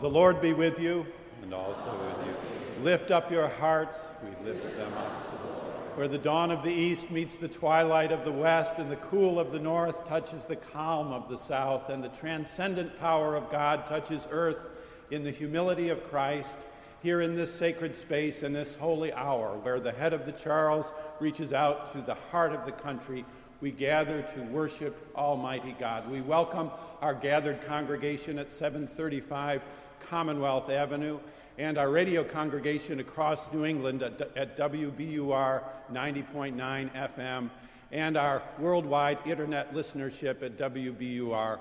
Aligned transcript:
The 0.00 0.10
Lord 0.10 0.42
be 0.42 0.52
with 0.52 0.78
you. 0.78 1.06
And 1.40 1.54
also 1.54 1.90
with 1.90 2.26
you. 2.26 2.84
Lift 2.84 3.10
up 3.10 3.30
your 3.30 3.48
hearts. 3.48 4.04
We 4.22 4.46
lift 4.46 4.76
them 4.76 4.92
up 4.92 5.30
to 5.30 5.38
the 5.38 5.52
Lord. 5.54 5.96
Where 5.96 6.08
the 6.08 6.18
dawn 6.18 6.50
of 6.50 6.62
the 6.62 6.72
east 6.72 7.10
meets 7.10 7.38
the 7.38 7.48
twilight 7.48 8.12
of 8.12 8.26
the 8.26 8.32
west, 8.32 8.76
and 8.78 8.90
the 8.90 8.96
cool 8.96 9.40
of 9.40 9.52
the 9.52 9.58
north 9.58 10.04
touches 10.04 10.44
the 10.44 10.56
calm 10.56 11.12
of 11.12 11.30
the 11.30 11.38
south, 11.38 11.88
and 11.88 12.04
the 12.04 12.10
transcendent 12.10 13.00
power 13.00 13.36
of 13.36 13.50
God 13.50 13.86
touches 13.86 14.28
earth 14.30 14.68
in 15.10 15.24
the 15.24 15.30
humility 15.30 15.88
of 15.88 16.04
Christ, 16.10 16.66
here 17.02 17.22
in 17.22 17.34
this 17.34 17.54
sacred 17.54 17.94
space, 17.94 18.42
in 18.42 18.52
this 18.52 18.74
holy 18.74 19.14
hour, 19.14 19.56
where 19.62 19.80
the 19.80 19.92
head 19.92 20.12
of 20.12 20.26
the 20.26 20.32
Charles 20.32 20.92
reaches 21.20 21.54
out 21.54 21.90
to 21.92 22.02
the 22.02 22.16
heart 22.30 22.52
of 22.52 22.66
the 22.66 22.72
country, 22.72 23.24
we 23.60 23.70
gather 23.70 24.22
to 24.22 24.42
worship 24.42 25.10
Almighty 25.16 25.74
God. 25.78 26.10
We 26.10 26.20
welcome 26.20 26.70
our 27.00 27.14
gathered 27.14 27.62
congregation 27.62 28.38
at 28.38 28.50
735 28.52 29.62
Commonwealth 30.00 30.70
Avenue 30.70 31.18
and 31.58 31.78
our 31.78 31.90
radio 31.90 32.22
congregation 32.22 33.00
across 33.00 33.50
New 33.52 33.64
England 33.64 34.02
at, 34.02 34.36
at 34.36 34.58
WBUR 34.58 35.62
90.9 35.90 37.14
FM 37.16 37.50
and 37.92 38.16
our 38.16 38.42
worldwide 38.58 39.18
internet 39.24 39.72
listenership 39.74 40.42
at 40.42 40.58
WBUR.org. 40.58 41.58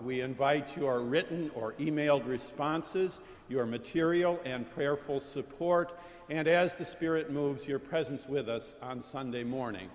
We 0.00 0.20
invite 0.20 0.76
your 0.76 1.00
written 1.00 1.50
or 1.54 1.72
emailed 1.74 2.26
responses, 2.26 3.20
your 3.48 3.64
material 3.64 4.40
and 4.44 4.70
prayerful 4.70 5.20
support, 5.20 5.98
and 6.28 6.46
as 6.48 6.74
the 6.74 6.84
Spirit 6.84 7.30
moves, 7.30 7.66
your 7.66 7.78
presence 7.78 8.26
with 8.28 8.48
us 8.48 8.74
on 8.82 9.00
Sunday 9.00 9.44
morning. 9.44 9.88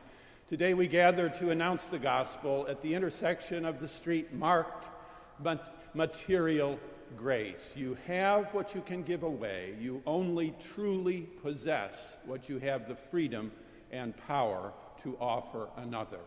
Today 0.48 0.74
we 0.74 0.88
gather 0.88 1.28
to 1.28 1.50
announce 1.50 1.88
the 1.88 2.00
gospel 2.00 2.66
at 2.70 2.82
the 2.82 2.94
intersection 2.94 3.66
of 3.66 3.82
the 3.82 3.88
street 3.88 4.34
marked 4.34 4.88
material 5.94 6.80
grace. 7.18 7.74
You 7.76 7.98
have 8.08 8.54
what 8.54 8.74
you 8.74 8.80
can 8.80 9.04
give 9.04 9.24
away. 9.24 9.76
You 9.78 10.02
only 10.06 10.56
truly 10.74 11.24
possess 11.44 12.16
what 12.26 12.48
you 12.48 12.60
have 12.60 12.88
the 12.88 12.96
freedom 12.96 13.52
and 13.92 14.16
power 14.26 14.72
to 15.04 15.18
offer 15.20 15.68
another. 15.76 16.20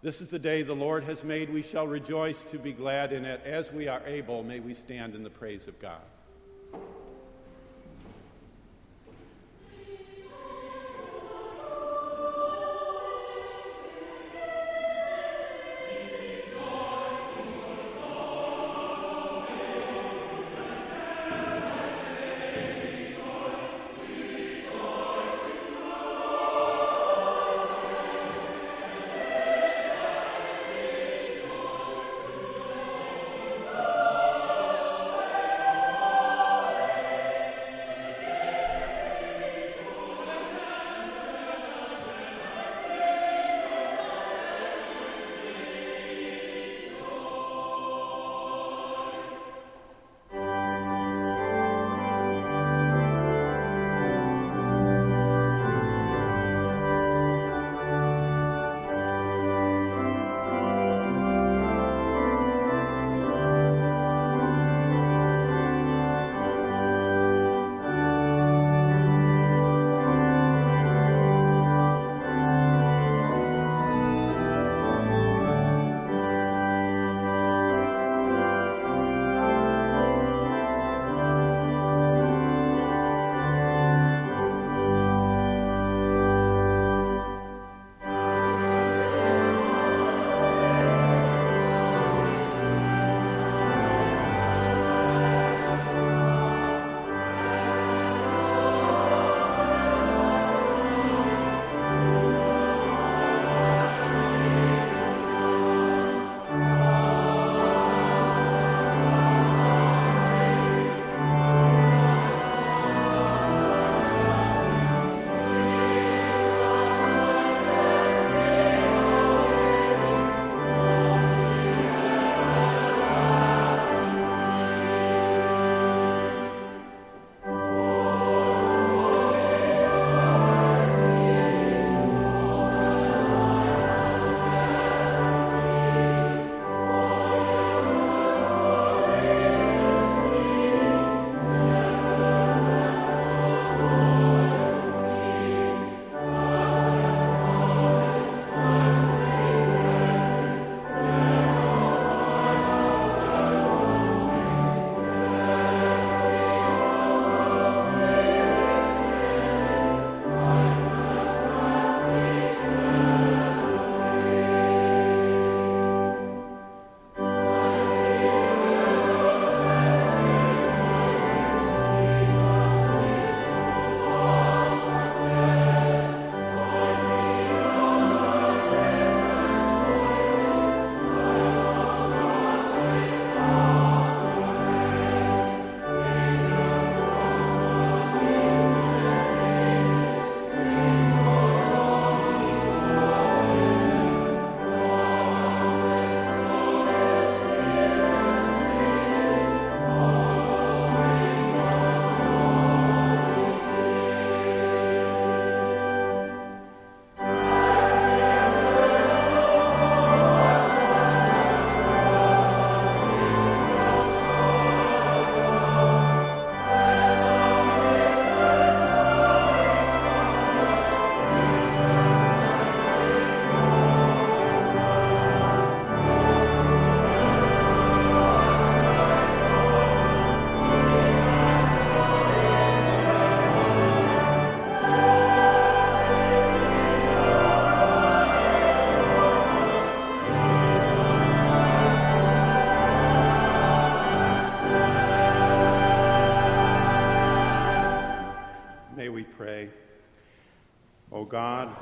This 0.00 0.22
is 0.22 0.28
the 0.28 0.38
day 0.38 0.62
the 0.62 0.72
Lord 0.72 1.04
has 1.04 1.22
made. 1.22 1.52
We 1.52 1.62
shall 1.62 1.86
rejoice 1.86 2.42
to 2.44 2.58
be 2.58 2.72
glad 2.72 3.12
in 3.12 3.26
it. 3.26 3.42
As 3.44 3.70
we 3.70 3.86
are 3.86 4.00
able, 4.06 4.42
may 4.42 4.60
we 4.60 4.72
stand 4.72 5.14
in 5.14 5.22
the 5.22 5.28
praise 5.28 5.68
of 5.68 5.78
God. 5.78 6.00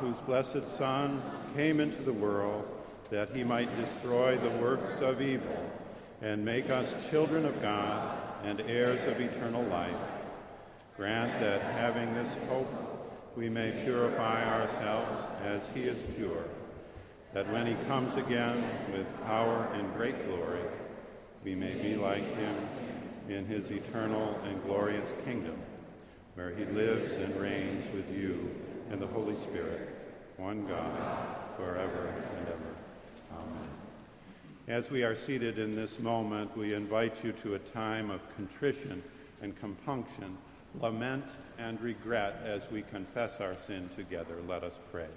Whose 0.01 0.19
blessed 0.21 0.69
Son 0.69 1.23
came 1.55 1.81
into 1.81 2.03
the 2.03 2.13
world 2.13 2.67
that 3.11 3.31
he 3.31 3.45
might 3.45 3.69
destroy 3.77 4.37
the 4.37 4.51
works 4.59 5.01
of 5.01 5.23
evil 5.23 5.71
and 6.23 6.45
make 6.45 6.71
us 6.71 6.95
children 7.11 7.45
of 7.45 7.61
God 7.63 8.19
and 8.45 8.61
heirs 8.63 9.05
of 9.07 9.21
eternal 9.21 9.63
life, 9.65 9.95
grant 10.97 11.41
that 11.41 11.63
having 11.63 12.13
this 12.15 12.31
hope 12.49 12.69
we 13.37 13.49
may 13.49 13.71
purify 13.85 14.45
ourselves 14.61 15.23
as 15.45 15.61
he 15.75 15.83
is 15.83 15.99
pure, 16.17 16.45
that 17.35 17.51
when 17.53 17.67
he 17.67 17.75
comes 17.87 18.17
again 18.17 18.65
with 18.93 19.07
power 19.25 19.69
and 19.75 19.93
great 19.95 20.27
glory, 20.27 20.63
we 21.45 21.55
may 21.55 21.75
be 21.75 21.97
like 21.97 22.25
him 22.37 22.57
in 23.29 23.45
his 23.45 23.71
eternal 23.71 24.41
and 24.45 24.63
glorious 24.65 25.07
kingdom, 25.25 25.57
where 26.35 26.51
he 26.51 26.65
lives 26.65 27.13
and 27.13 27.37
reigns 27.41 27.85
with 27.95 28.11
you 28.17 28.51
and 28.91 29.01
the 29.01 29.07
Holy 29.07 29.35
Spirit, 29.35 29.86
one 30.37 30.67
God, 30.67 31.37
forever 31.57 32.13
and 32.37 32.49
ever. 32.49 32.75
Amen. 33.33 33.69
As 34.69 34.91
we 34.91 35.03
are 35.03 35.17
seated 35.17 35.59
in 35.59 35.75
this 35.75 35.99
moment, 35.99 36.55
we 36.57 36.75
invite 36.75 37.25
you 37.25 37.33
to 37.33 37.55
a 37.55 37.59
time 37.59 38.11
of 38.11 38.21
contrition 38.37 39.03
and 39.41 39.59
compunction, 39.59 40.37
lament 40.81 41.25
and 41.59 41.81
regret 41.81 42.43
as 42.45 42.71
we 42.71 42.83
confess 42.83 43.41
our 43.41 43.57
sin 43.67 43.89
together. 43.97 44.37
Let 44.47 44.63
us 44.63 44.75
pray. 44.93 45.09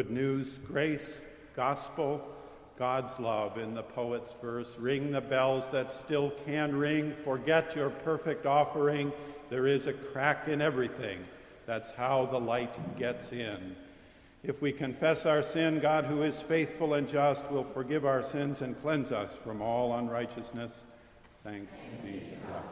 Good 0.00 0.10
news, 0.10 0.58
grace, 0.66 1.20
gospel, 1.54 2.26
God's 2.78 3.18
love 3.20 3.58
in 3.58 3.74
the 3.74 3.82
poet's 3.82 4.32
verse 4.40 4.74
Ring 4.78 5.12
the 5.12 5.20
bells 5.20 5.68
that 5.72 5.92
still 5.92 6.30
can 6.46 6.74
ring, 6.74 7.12
forget 7.22 7.76
your 7.76 7.90
perfect 7.90 8.46
offering. 8.46 9.12
There 9.50 9.66
is 9.66 9.86
a 9.86 9.92
crack 9.92 10.48
in 10.48 10.62
everything. 10.62 11.18
That's 11.66 11.90
how 11.90 12.24
the 12.24 12.40
light 12.40 12.78
gets 12.96 13.32
in. 13.32 13.76
If 14.42 14.62
we 14.62 14.72
confess 14.72 15.26
our 15.26 15.42
sin, 15.42 15.80
God, 15.80 16.06
who 16.06 16.22
is 16.22 16.40
faithful 16.40 16.94
and 16.94 17.06
just, 17.06 17.50
will 17.50 17.64
forgive 17.64 18.06
our 18.06 18.22
sins 18.22 18.62
and 18.62 18.80
cleanse 18.80 19.12
us 19.12 19.32
from 19.44 19.60
all 19.60 19.94
unrighteousness. 19.98 20.84
Thanks 21.44 21.74
be 22.02 22.20
to 22.20 22.36
God. 22.48 22.64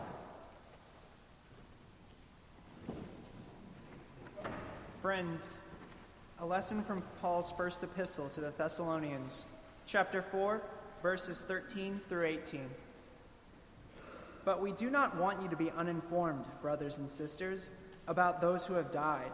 Friends, 5.03 5.61
a 6.41 6.47
lesson 6.47 6.85
from 6.85 7.03
Paul's 7.21 7.53
first 7.57 7.83
epistle 7.83 8.29
to 8.29 8.41
the 8.41 8.53
Thessalonians, 8.57 9.45
chapter 9.87 10.23
4, 10.23 10.63
verses 11.03 11.43
13 11.43 12.01
through 12.09 12.27
18. 12.27 12.71
But 14.45 14.63
we 14.63 14.71
do 14.71 14.89
not 14.89 15.17
want 15.17 15.43
you 15.43 15.49
to 15.49 15.57
be 15.57 15.73
uninformed, 15.73 16.45
brothers 16.63 16.99
and 16.99 17.11
sisters, 17.11 17.73
about 18.07 18.41
those 18.41 18.65
who 18.65 18.75
have 18.75 18.93
died 18.93 19.33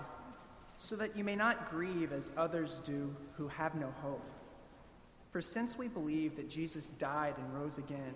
so 0.78 0.96
that 0.96 1.14
you 1.14 1.24
may 1.24 1.36
not 1.36 1.70
grieve 1.70 2.10
as 2.10 2.30
others 2.38 2.80
do 2.84 3.14
who 3.36 3.48
have 3.48 3.74
no 3.74 3.92
hope. 4.00 4.24
For 5.30 5.42
since 5.42 5.76
we 5.76 5.88
believe 5.88 6.36
that 6.36 6.48
Jesus 6.48 6.86
died 6.98 7.34
and 7.36 7.54
rose 7.54 7.76
again, 7.76 8.14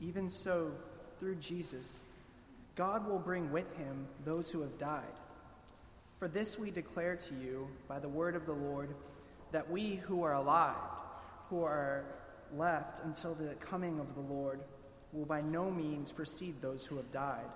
even 0.00 0.30
so, 0.30 0.70
through 1.18 1.36
Jesus, 1.36 2.00
God 2.76 3.08
will 3.08 3.18
bring 3.18 3.50
with 3.50 3.76
him 3.76 4.06
those 4.24 4.52
who 4.52 4.60
have 4.60 4.78
died. 4.78 5.02
For 6.18 6.28
this 6.28 6.58
we 6.58 6.70
declare 6.70 7.16
to 7.16 7.34
you 7.34 7.68
by 7.88 7.98
the 7.98 8.08
word 8.08 8.36
of 8.36 8.46
the 8.46 8.52
Lord 8.52 8.94
that 9.52 9.70
we 9.70 9.96
who 9.96 10.22
are 10.22 10.34
alive, 10.34 10.76
who 11.50 11.62
are 11.62 12.04
left 12.56 13.04
until 13.04 13.34
the 13.34 13.54
coming 13.56 13.98
of 13.98 14.14
the 14.14 14.20
Lord, 14.20 14.60
will 15.12 15.26
by 15.26 15.40
no 15.40 15.70
means 15.70 16.12
precede 16.12 16.60
those 16.60 16.84
who 16.84 16.96
have 16.96 17.10
died. 17.12 17.50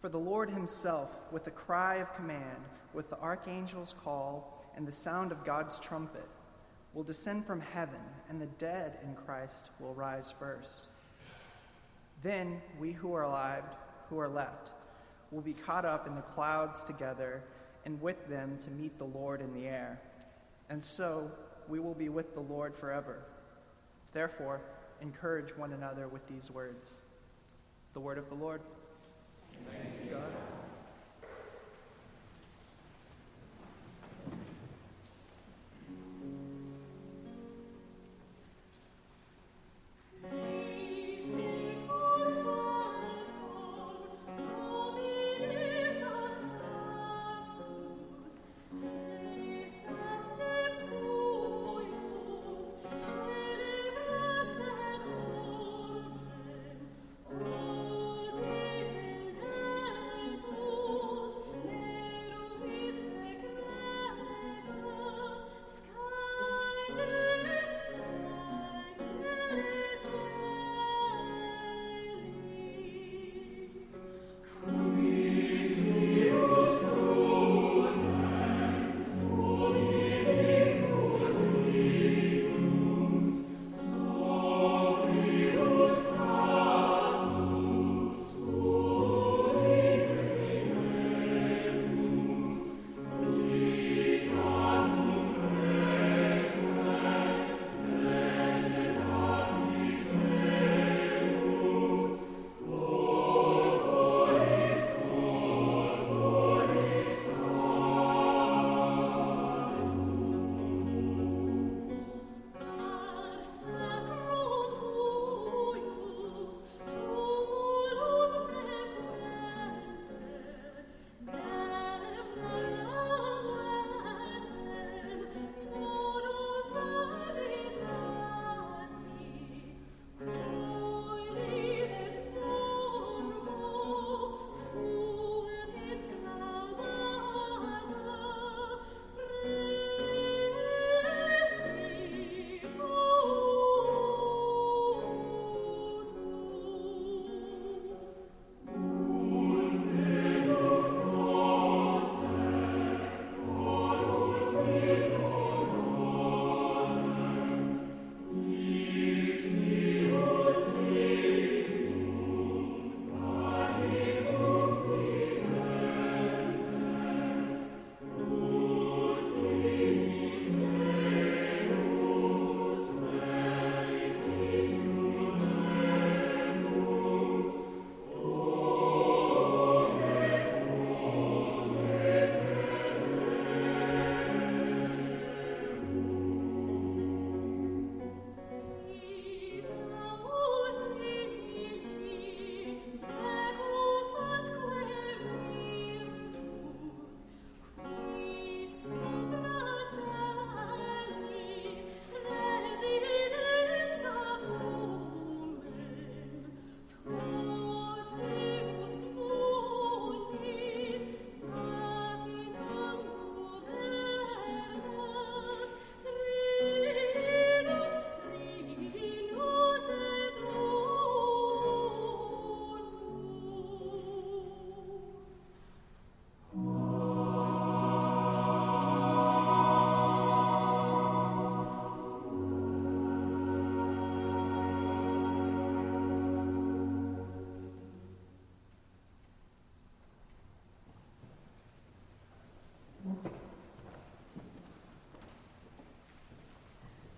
For 0.00 0.08
the 0.08 0.18
Lord 0.18 0.50
himself, 0.50 1.10
with 1.30 1.46
a 1.46 1.50
cry 1.50 1.96
of 1.96 2.14
command, 2.14 2.64
with 2.94 3.10
the 3.10 3.18
archangel's 3.18 3.94
call, 4.02 4.64
and 4.76 4.86
the 4.86 4.92
sound 4.92 5.32
of 5.32 5.44
God's 5.44 5.78
trumpet, 5.78 6.28
will 6.94 7.02
descend 7.02 7.46
from 7.46 7.60
heaven, 7.60 8.00
and 8.28 8.40
the 8.40 8.46
dead 8.46 8.98
in 9.04 9.14
Christ 9.14 9.70
will 9.78 9.94
rise 9.94 10.32
first. 10.38 10.88
Then 12.22 12.60
we 12.78 12.92
who 12.92 13.14
are 13.14 13.24
alive, 13.24 13.64
who 14.08 14.18
are 14.18 14.28
left, 14.28 14.70
will 15.30 15.40
be 15.40 15.52
caught 15.52 15.84
up 15.84 16.06
in 16.06 16.14
the 16.14 16.22
clouds 16.22 16.84
together, 16.84 17.42
and 17.84 18.00
with 18.00 18.28
them 18.28 18.58
to 18.64 18.70
meet 18.70 18.98
the 18.98 19.04
Lord 19.04 19.40
in 19.40 19.52
the 19.54 19.66
air. 19.66 20.00
And 20.68 20.84
so 20.84 21.30
we 21.68 21.78
will 21.78 21.94
be 21.94 22.08
with 22.08 22.34
the 22.34 22.40
Lord 22.40 22.76
forever. 22.76 23.22
Therefore, 24.12 24.60
encourage 25.00 25.56
one 25.56 25.72
another 25.72 26.08
with 26.08 26.26
these 26.28 26.50
words. 26.50 27.00
The 27.94 28.00
word 28.00 28.18
of 28.18 28.28
the 28.28 28.34
Lord. 28.34 28.60
Thanks 29.66 29.98
to 29.98 30.04
God. 30.06 30.49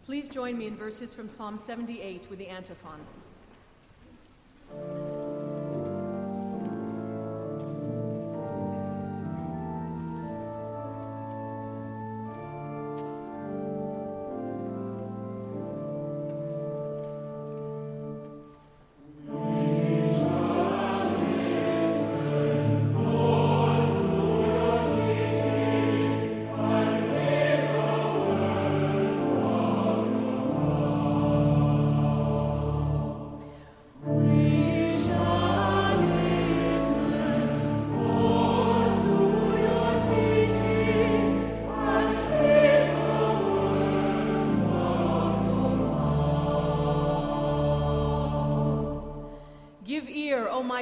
Please 0.05 0.29
join 0.29 0.59
me 0.59 0.67
in 0.67 0.77
verses 0.77 1.15
from 1.15 1.29
Psalm 1.29 1.57
78 1.57 2.27
with 2.29 2.41
the 2.41 2.49
antiphon. 2.49 2.99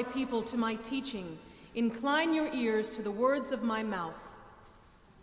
My 0.01 0.13
people 0.13 0.43
to 0.43 0.57
my 0.57 0.77
teaching. 0.77 1.39
Incline 1.75 2.33
your 2.33 2.51
ears 2.55 2.89
to 2.89 3.03
the 3.03 3.11
words 3.11 3.53
of 3.53 3.63
my 3.63 3.83
mouth. 3.83 4.19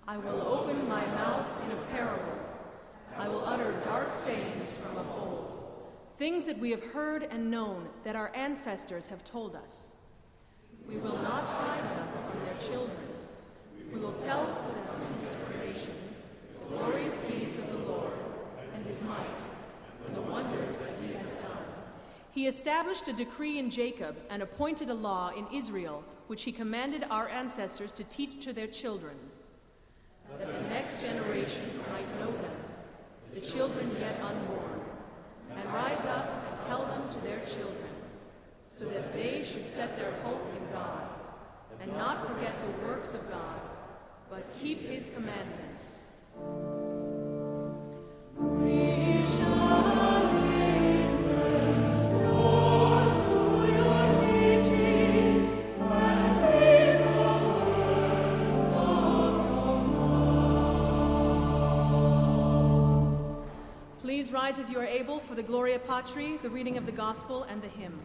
I 0.08 0.18
will 0.18 0.40
open 0.40 0.88
my 0.88 1.04
mouth 1.04 1.48
in 1.66 1.72
a 1.72 1.82
parable. 1.86 2.38
I 3.18 3.28
will 3.28 3.44
utter 3.44 3.72
dark 3.84 4.14
sayings 4.14 4.70
from 4.76 4.96
of 4.98 5.08
old, 5.10 5.88
things 6.20 6.46
that 6.46 6.60
we 6.60 6.70
have 6.70 6.84
heard 6.84 7.24
and 7.24 7.50
known 7.50 7.90
that 8.04 8.16
our 8.16 8.32
ancestors 8.36 9.08
have 9.08 9.24
told 9.24 9.56
us. 9.56 9.94
We 10.88 10.98
will 10.98 11.18
not 11.18 11.44
hide 11.44 11.84
them 11.84 12.08
from 12.30 12.46
their 12.46 12.70
children. 12.70 13.08
We 13.92 14.00
will 14.00 14.14
tell 14.20 14.46
to 14.46 14.68
them 14.68 15.02
in 15.08 15.50
generation 15.50 15.96
the 16.70 16.76
glorious 16.78 17.20
deeds 17.22 17.58
of 17.58 17.68
the 17.72 17.80
Lord 17.80 18.14
and 18.76 18.86
his 18.86 19.02
might 19.02 19.42
and 20.06 20.16
the 20.16 20.22
wonders 20.22 20.80
that 20.80 20.94
he 21.02 21.14
has 21.14 21.34
done. 21.34 21.57
He 22.38 22.46
established 22.46 23.08
a 23.08 23.14
decree 23.14 23.58
in 23.58 23.72
Jacob 23.72 24.16
and 24.30 24.44
appointed 24.44 24.92
a 24.92 24.94
law 24.94 25.32
in 25.36 25.48
Israel, 25.52 26.04
which 26.28 26.44
he 26.44 26.52
commanded 26.52 27.04
our 27.10 27.28
ancestors 27.28 27.92
to 27.94 28.04
teach 28.04 28.46
to 28.46 28.54
their 28.54 28.68
children, 28.68 29.16
that 30.38 30.46
the 30.46 30.70
next 30.70 31.02
generation 31.02 31.82
might 31.92 32.08
know 32.20 32.32
them, 32.32 32.58
the 33.34 33.42
children 33.42 33.90
yet 34.00 34.22
unborn, 34.22 34.82
and 35.56 35.74
rise 35.74 36.06
up 36.06 36.30
and 36.52 36.62
tell 36.62 36.86
them 36.86 37.10
to 37.10 37.20
their 37.22 37.40
children, 37.40 37.90
so 38.70 38.86
that 38.86 39.14
they 39.14 39.44
should 39.44 39.68
set 39.68 39.98
their 39.98 40.12
hope 40.22 40.46
in 40.56 40.72
God, 40.72 41.10
and 41.82 41.92
not 41.94 42.28
forget 42.28 42.54
the 42.62 42.86
works 42.86 43.16
of 43.16 43.30
God, 43.32 43.62
but 44.30 44.46
keep 44.62 44.88
his 44.88 45.10
commandments. 45.16 46.04
We 48.38 48.97
rise 64.48 64.60
as 64.60 64.70
you 64.70 64.80
are 64.80 64.86
able 64.86 65.20
for 65.20 65.36
the 65.36 65.44
Gloria 65.44 65.78
Patri, 65.78 66.38
the 66.38 66.50
reading 66.50 66.78
of 66.78 66.86
the 66.86 66.92
Gospel, 66.94 67.44
and 67.44 67.62
the 67.62 67.68
hymn. 67.68 68.00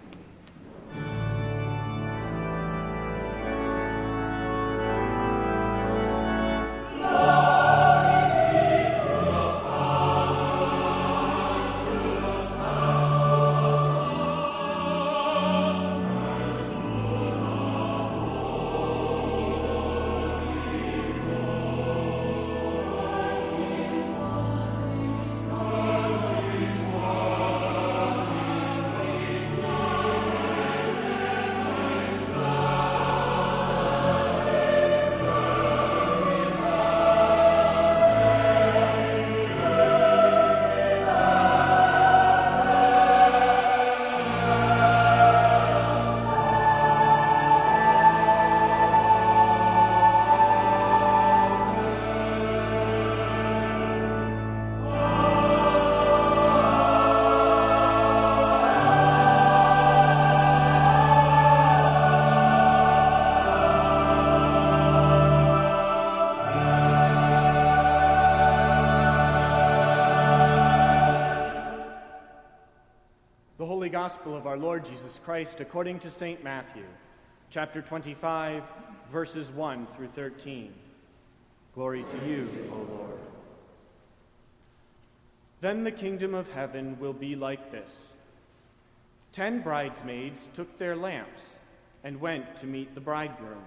Gospel 73.93 74.35
of 74.35 74.47
our 74.47 74.57
Lord 74.57 74.87
Jesus 74.87 75.21
Christ 75.23 75.61
according 75.61 75.99
to 75.99 76.11
St. 76.11 76.43
Matthew, 76.43 76.87
chapter 77.51 77.83
25, 77.83 78.63
verses 79.11 79.53
1 79.53 79.87
through 79.89 80.09
13. 80.09 80.73
Glory 81.75 82.03
to 82.03 82.17
you, 82.27 82.49
O 82.73 82.77
Lord. 82.91 83.21
Then 85.61 85.85
the 85.85 85.93
kingdom 85.93 86.33
of 86.33 86.51
heaven 86.55 86.99
will 87.01 87.13
be 87.13 87.37
like 87.37 87.71
this 87.71 88.15
Ten 89.31 89.61
bridesmaids 89.61 90.49
took 90.55 90.79
their 90.79 90.97
lamps 90.97 91.57
and 92.03 92.19
went 92.19 92.57
to 92.57 92.67
meet 92.67 92.95
the 92.95 93.01
bridegroom. 93.03 93.65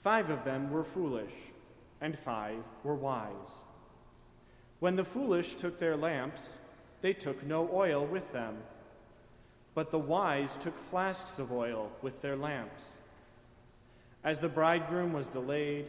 Five 0.00 0.30
of 0.30 0.42
them 0.46 0.70
were 0.70 0.84
foolish, 0.84 1.34
and 2.00 2.18
five 2.18 2.64
were 2.82 2.94
wise. 2.94 3.62
When 4.80 4.96
the 4.96 5.04
foolish 5.04 5.56
took 5.56 5.78
their 5.78 5.98
lamps, 5.98 6.48
they 7.02 7.12
took 7.12 7.44
no 7.44 7.68
oil 7.74 8.06
with 8.06 8.32
them 8.32 8.56
but 9.76 9.90
the 9.90 9.98
wise 9.98 10.56
took 10.56 10.74
flasks 10.88 11.38
of 11.38 11.52
oil 11.52 11.92
with 12.00 12.22
their 12.22 12.34
lamps. 12.34 12.92
As 14.24 14.40
the 14.40 14.48
bridegroom 14.48 15.12
was 15.12 15.28
delayed, 15.28 15.84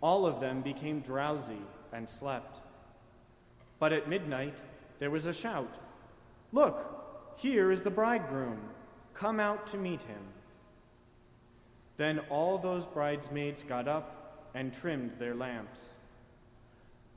all 0.00 0.24
of 0.26 0.40
them 0.40 0.62
became 0.62 1.00
drowsy 1.00 1.60
and 1.92 2.08
slept. 2.08 2.56
But 3.78 3.92
at 3.92 4.08
midnight 4.08 4.56
there 4.98 5.10
was 5.10 5.26
a 5.26 5.34
shout 5.34 5.72
Look, 6.50 7.36
here 7.36 7.70
is 7.70 7.82
the 7.82 7.90
bridegroom. 7.90 8.58
Come 9.12 9.38
out 9.38 9.66
to 9.68 9.76
meet 9.76 10.00
him. 10.00 10.22
Then 11.98 12.20
all 12.30 12.56
those 12.56 12.86
bridesmaids 12.86 13.62
got 13.62 13.86
up 13.86 14.48
and 14.54 14.72
trimmed 14.72 15.12
their 15.18 15.34
lamps. 15.34 15.80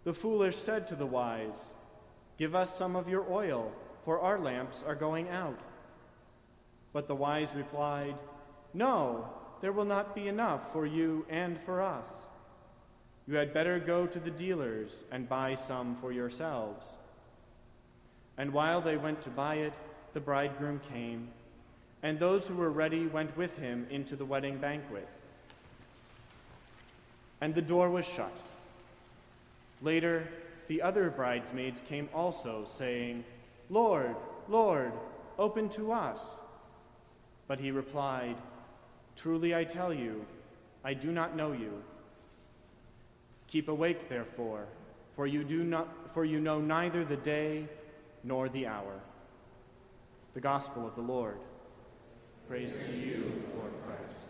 The 0.04 0.14
foolish 0.14 0.58
said 0.58 0.86
to 0.88 0.96
the 0.96 1.06
wise, 1.06 1.72
Give 2.38 2.56
us 2.56 2.78
some 2.78 2.98
of 2.98 3.08
your 3.08 3.26
oil, 3.32 3.72
for 4.04 4.20
our 4.20 4.40
lamps 4.40 4.84
are 4.86 4.96
going 4.96 5.30
out. 5.30 5.60
But 6.94 7.08
the 7.08 7.16
wise 7.16 7.54
replied, 7.56 8.16
No, 8.74 9.30
there 9.62 9.72
will 9.72 9.86
not 9.86 10.16
be 10.16 10.28
enough 10.28 10.72
for 10.72 10.86
you 10.86 11.26
and 11.30 11.60
for 11.60 11.82
us. 11.82 12.08
You 13.28 13.36
had 13.36 13.54
better 13.54 13.80
go 13.80 14.08
to 14.08 14.20
the 14.20 14.32
dealers 14.32 15.04
and 15.12 15.30
buy 15.30 15.54
some 15.54 15.96
for 15.96 16.12
yourselves. 16.12 16.98
And 18.38 18.54
while 18.54 18.82
they 18.82 18.98
went 18.98 19.22
to 19.24 19.30
buy 19.30 19.56
it, 19.56 19.74
the 20.14 20.20
bridegroom 20.20 20.82
came, 20.92 21.28
and 22.02 22.18
those 22.18 22.48
who 22.48 22.56
were 22.56 22.72
ready 22.72 23.06
went 23.06 23.36
with 23.38 23.58
him 23.58 23.86
into 23.90 24.16
the 24.16 24.26
wedding 24.26 24.58
banquet. 24.58 25.08
And 27.42 27.54
the 27.54 27.62
door 27.62 27.90
was 27.90 28.06
shut. 28.06 28.36
Later, 29.82 30.28
the 30.68 30.82
other 30.82 31.10
bridesmaids 31.10 31.82
came 31.88 32.10
also, 32.14 32.66
saying, 32.68 33.24
Lord, 33.70 34.16
Lord, 34.48 34.94
open 35.38 35.70
to 35.70 35.92
us. 35.92 36.40
But 37.50 37.60
he 37.60 37.72
replied, 37.72 38.38
Truly 39.16 39.56
I 39.56 39.64
tell 39.64 39.92
you, 39.92 40.24
I 40.86 40.94
do 40.94 41.12
not 41.12 41.36
know 41.36 41.52
you. 41.52 41.82
Keep 43.48 43.68
awake, 43.68 44.08
therefore, 44.08 44.68
for 45.16 45.26
you, 45.26 45.44
do 45.44 45.64
not, 45.64 46.14
for 46.14 46.24
you 46.24 46.40
know 46.40 46.62
neither 46.62 47.04
the 47.04 47.18
day 47.18 47.68
nor 48.24 48.50
the 48.50 48.68
hour. 48.68 49.02
The 50.36 50.42
Gospel 50.42 50.88
of 50.88 50.96
the 50.96 51.02
Lord. 51.02 51.40
Praise, 52.48 52.78
to 52.86 52.94
you, 52.94 53.44
Lord 53.58 53.74
Christ. 53.84 54.29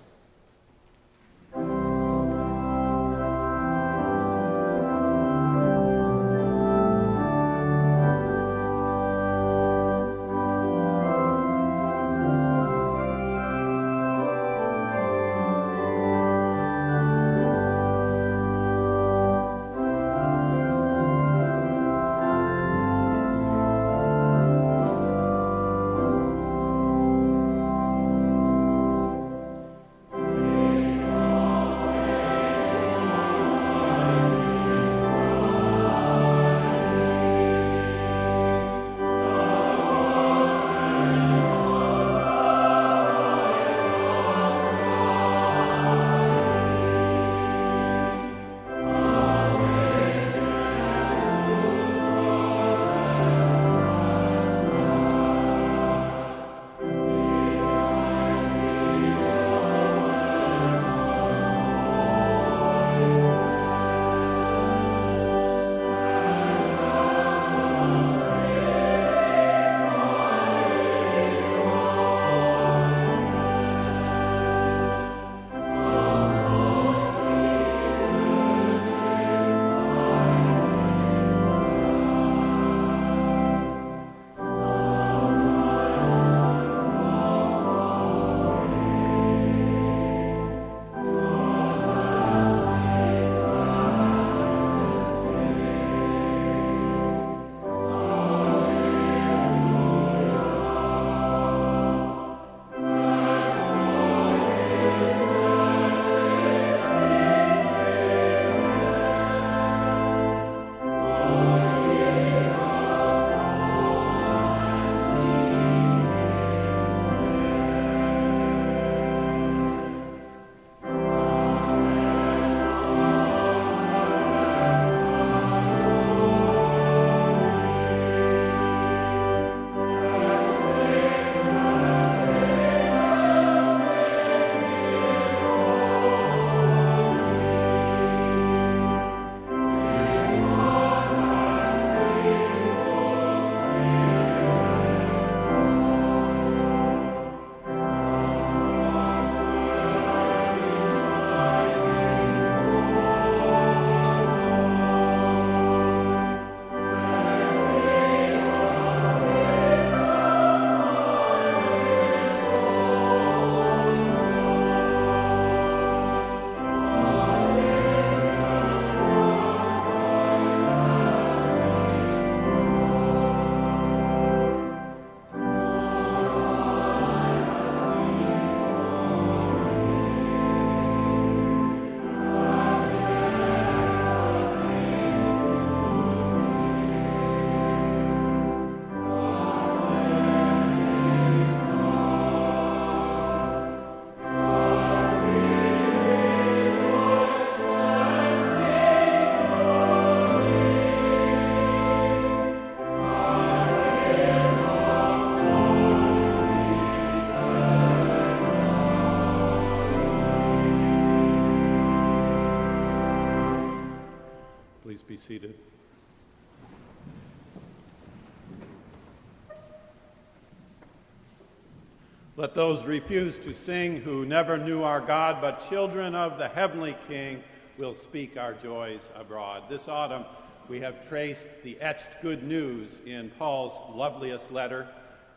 Let 222.50 222.56
those 222.56 222.84
refuse 222.84 223.38
to 223.40 223.54
sing 223.54 223.98
who 223.98 224.26
never 224.26 224.58
knew 224.58 224.82
our 224.82 225.02
God, 225.02 225.38
but 225.40 225.70
children 225.70 226.16
of 226.16 226.40
the 226.40 226.48
heavenly 226.48 226.98
King 227.08 227.44
will 227.78 227.94
speak 227.94 228.38
our 228.40 228.56
joys 228.56 229.08
abroad. 229.14 229.66
This 229.70 229.88
autumn, 229.88 230.26
we 230.68 230.80
have 230.80 231.08
traced 231.08 231.48
the 231.62 231.80
etched 231.80 232.20
good 232.24 232.42
news 232.42 233.04
in 233.06 233.30
Paul's 233.38 233.80
loveliest 233.96 234.50
letter, 234.50 234.88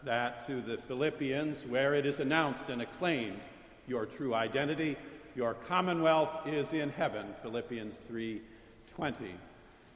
that 0.05 0.47
to 0.47 0.63
the 0.63 0.79
Philippians, 0.79 1.67
where 1.67 1.95
it 1.95 2.07
is 2.07 2.19
announced 2.19 2.71
and 2.71 2.81
acclaimed 2.81 3.41
your 3.87 4.07
true 4.07 4.33
identity, 4.33 4.97
your 5.37 5.53
commonwealth 5.53 6.47
is 6.47 6.73
in 6.73 6.89
heaven, 6.89 7.27
Philippians 7.43 7.99
3:20. 8.09 9.35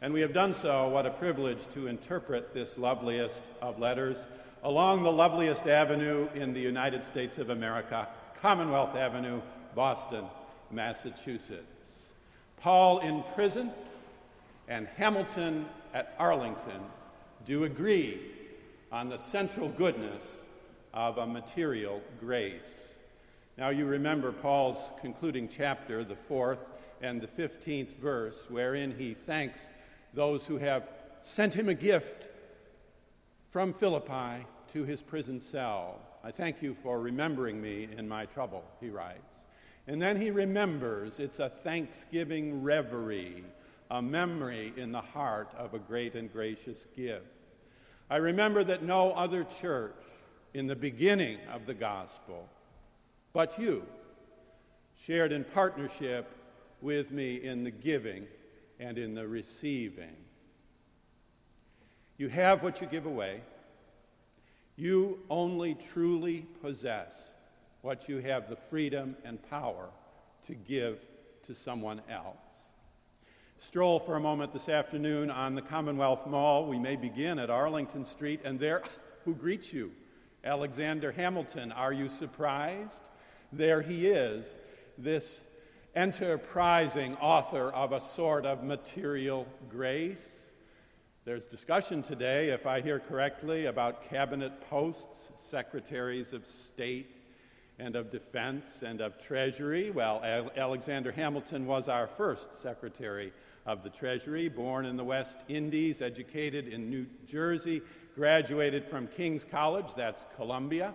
And 0.02 0.12
we 0.12 0.20
have 0.20 0.34
done 0.34 0.52
so, 0.52 0.90
what 0.90 1.06
a 1.06 1.10
privilege 1.12 1.66
to 1.68 1.86
interpret 1.86 2.52
this 2.52 2.76
loveliest 2.76 3.44
of 3.62 3.78
letters 3.78 4.26
along 4.66 5.04
the 5.04 5.12
loveliest 5.12 5.68
avenue 5.68 6.28
in 6.34 6.52
the 6.52 6.60
United 6.60 7.04
States 7.04 7.38
of 7.38 7.50
America, 7.50 8.08
Commonwealth 8.42 8.96
Avenue, 8.96 9.40
Boston, 9.76 10.24
Massachusetts. 10.72 12.08
Paul 12.56 12.98
in 12.98 13.22
prison 13.36 13.70
and 14.66 14.88
Hamilton 14.96 15.66
at 15.94 16.16
Arlington 16.18 16.80
do 17.46 17.62
agree 17.62 18.18
on 18.90 19.08
the 19.08 19.16
central 19.16 19.68
goodness 19.68 20.40
of 20.92 21.18
a 21.18 21.26
material 21.28 22.02
grace. 22.18 22.88
Now, 23.56 23.68
you 23.68 23.86
remember 23.86 24.32
Paul's 24.32 24.90
concluding 25.00 25.46
chapter, 25.46 26.02
the 26.02 26.16
fourth 26.16 26.70
and 27.00 27.20
the 27.20 27.28
15th 27.28 27.98
verse, 27.98 28.46
wherein 28.50 28.96
he 28.98 29.14
thanks 29.14 29.70
those 30.12 30.44
who 30.44 30.58
have 30.58 30.88
sent 31.22 31.54
him 31.54 31.68
a 31.68 31.74
gift 31.74 32.26
from 33.48 33.72
Philippi 33.72 34.44
to 34.76 34.84
his 34.84 35.00
prison 35.00 35.40
cell. 35.40 35.98
I 36.22 36.30
thank 36.30 36.60
you 36.60 36.74
for 36.74 37.00
remembering 37.00 37.62
me 37.62 37.88
in 37.96 38.06
my 38.06 38.26
trouble, 38.26 38.62
he 38.78 38.90
writes. 38.90 39.46
And 39.86 40.02
then 40.02 40.20
he 40.20 40.30
remembers 40.30 41.18
it's 41.18 41.38
a 41.38 41.48
thanksgiving 41.48 42.62
reverie 42.62 43.42
a 43.90 44.02
memory 44.02 44.74
in 44.76 44.92
the 44.92 45.00
heart 45.00 45.48
of 45.56 45.72
a 45.72 45.78
great 45.78 46.14
and 46.14 46.30
gracious 46.30 46.88
gift. 46.94 47.24
I 48.10 48.16
remember 48.16 48.64
that 48.64 48.82
no 48.82 49.12
other 49.12 49.44
church 49.44 49.94
in 50.52 50.66
the 50.66 50.76
beginning 50.76 51.38
of 51.50 51.64
the 51.64 51.74
gospel 51.74 52.46
but 53.32 53.58
you 53.58 53.82
shared 54.94 55.32
in 55.32 55.44
partnership 55.44 56.30
with 56.82 57.12
me 57.12 57.36
in 57.36 57.64
the 57.64 57.70
giving 57.70 58.26
and 58.78 58.98
in 58.98 59.14
the 59.14 59.26
receiving. 59.26 60.16
You 62.18 62.28
have 62.28 62.62
what 62.62 62.82
you 62.82 62.86
give 62.86 63.06
away. 63.06 63.40
You 64.76 65.20
only 65.30 65.74
truly 65.74 66.46
possess 66.60 67.30
what 67.80 68.08
you 68.08 68.18
have 68.18 68.48
the 68.48 68.56
freedom 68.56 69.16
and 69.24 69.42
power 69.48 69.88
to 70.46 70.54
give 70.54 70.98
to 71.46 71.54
someone 71.54 72.02
else. 72.10 72.36
Stroll 73.58 73.98
for 73.98 74.16
a 74.16 74.20
moment 74.20 74.52
this 74.52 74.68
afternoon 74.68 75.30
on 75.30 75.54
the 75.54 75.62
Commonwealth 75.62 76.26
Mall. 76.26 76.66
We 76.66 76.78
may 76.78 76.96
begin 76.96 77.38
at 77.38 77.48
Arlington 77.48 78.04
Street, 78.04 78.40
and 78.44 78.60
there, 78.60 78.82
who 79.24 79.34
greets 79.34 79.72
you? 79.72 79.92
Alexander 80.44 81.10
Hamilton. 81.10 81.72
Are 81.72 81.92
you 81.92 82.08
surprised? 82.10 83.00
There 83.52 83.80
he 83.80 84.06
is, 84.06 84.58
this 84.98 85.42
enterprising 85.94 87.16
author 87.16 87.70
of 87.70 87.92
a 87.92 88.00
sort 88.00 88.44
of 88.44 88.62
material 88.62 89.46
grace. 89.70 90.45
There's 91.26 91.46
discussion 91.48 92.04
today, 92.04 92.50
if 92.50 92.68
I 92.68 92.80
hear 92.80 93.00
correctly, 93.00 93.66
about 93.66 94.08
cabinet 94.08 94.60
posts, 94.70 95.32
secretaries 95.34 96.32
of 96.32 96.46
state 96.46 97.16
and 97.80 97.96
of 97.96 98.12
defense 98.12 98.84
and 98.86 99.00
of 99.00 99.18
treasury. 99.18 99.90
Well, 99.90 100.22
Alexander 100.56 101.10
Hamilton 101.10 101.66
was 101.66 101.88
our 101.88 102.06
first 102.06 102.54
secretary 102.54 103.32
of 103.66 103.82
the 103.82 103.90
treasury, 103.90 104.48
born 104.48 104.86
in 104.86 104.96
the 104.96 105.02
West 105.02 105.40
Indies, 105.48 106.00
educated 106.00 106.68
in 106.68 106.90
New 106.90 107.06
Jersey, 107.26 107.82
graduated 108.14 108.84
from 108.84 109.08
King's 109.08 109.44
College, 109.44 109.94
that's 109.96 110.26
Columbia, 110.36 110.94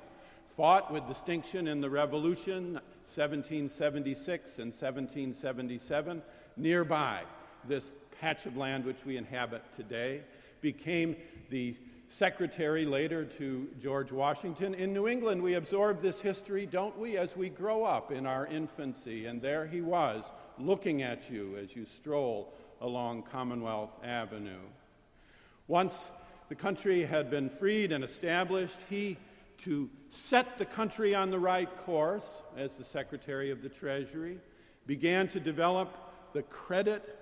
fought 0.55 0.93
with 0.93 1.05
distinction 1.09 1.67
in 1.67 1.81
the 1.81 1.89
Revolution 1.89 2.75
1776 3.03 4.59
and 4.59 4.67
1777 4.67 6.21
nearby 6.55 7.19
this 7.67 7.95
patch 8.21 8.45
of 8.45 8.55
land 8.55 8.85
which 8.85 9.03
we 9.03 9.17
inhabit 9.17 9.63
today, 9.75 10.21
became 10.61 11.15
the 11.49 11.75
secretary 12.07 12.85
later 12.85 13.25
to 13.25 13.67
George 13.79 14.11
Washington. 14.11 14.75
In 14.75 14.93
New 14.93 15.07
England, 15.07 15.41
we 15.41 15.55
absorb 15.55 16.03
this 16.03 16.21
history, 16.21 16.67
don't 16.67 16.95
we, 16.99 17.17
as 17.17 17.35
we 17.35 17.49
grow 17.49 17.83
up 17.83 18.11
in 18.11 18.27
our 18.27 18.45
infancy. 18.45 19.25
And 19.25 19.41
there 19.41 19.65
he 19.65 19.81
was, 19.81 20.31
looking 20.59 21.01
at 21.01 21.31
you 21.31 21.57
as 21.57 21.75
you 21.75 21.83
stroll 21.83 22.53
along 22.79 23.23
Commonwealth 23.23 23.97
Avenue. 24.03 24.67
Once 25.67 26.11
the 26.47 26.55
country 26.55 27.01
had 27.01 27.31
been 27.31 27.49
freed 27.49 27.91
and 27.91 28.03
established, 28.03 28.81
he, 28.87 29.17
to 29.59 29.89
set 30.09 30.59
the 30.59 30.65
country 30.65 31.15
on 31.15 31.31
the 31.31 31.39
right 31.39 31.75
course 31.79 32.43
as 32.55 32.77
the 32.77 32.83
Secretary 32.83 33.49
of 33.49 33.63
the 33.63 33.69
Treasury, 33.69 34.37
began 34.85 35.27
to 35.29 35.39
develop 35.39 35.97
the 36.33 36.43
credit 36.43 37.17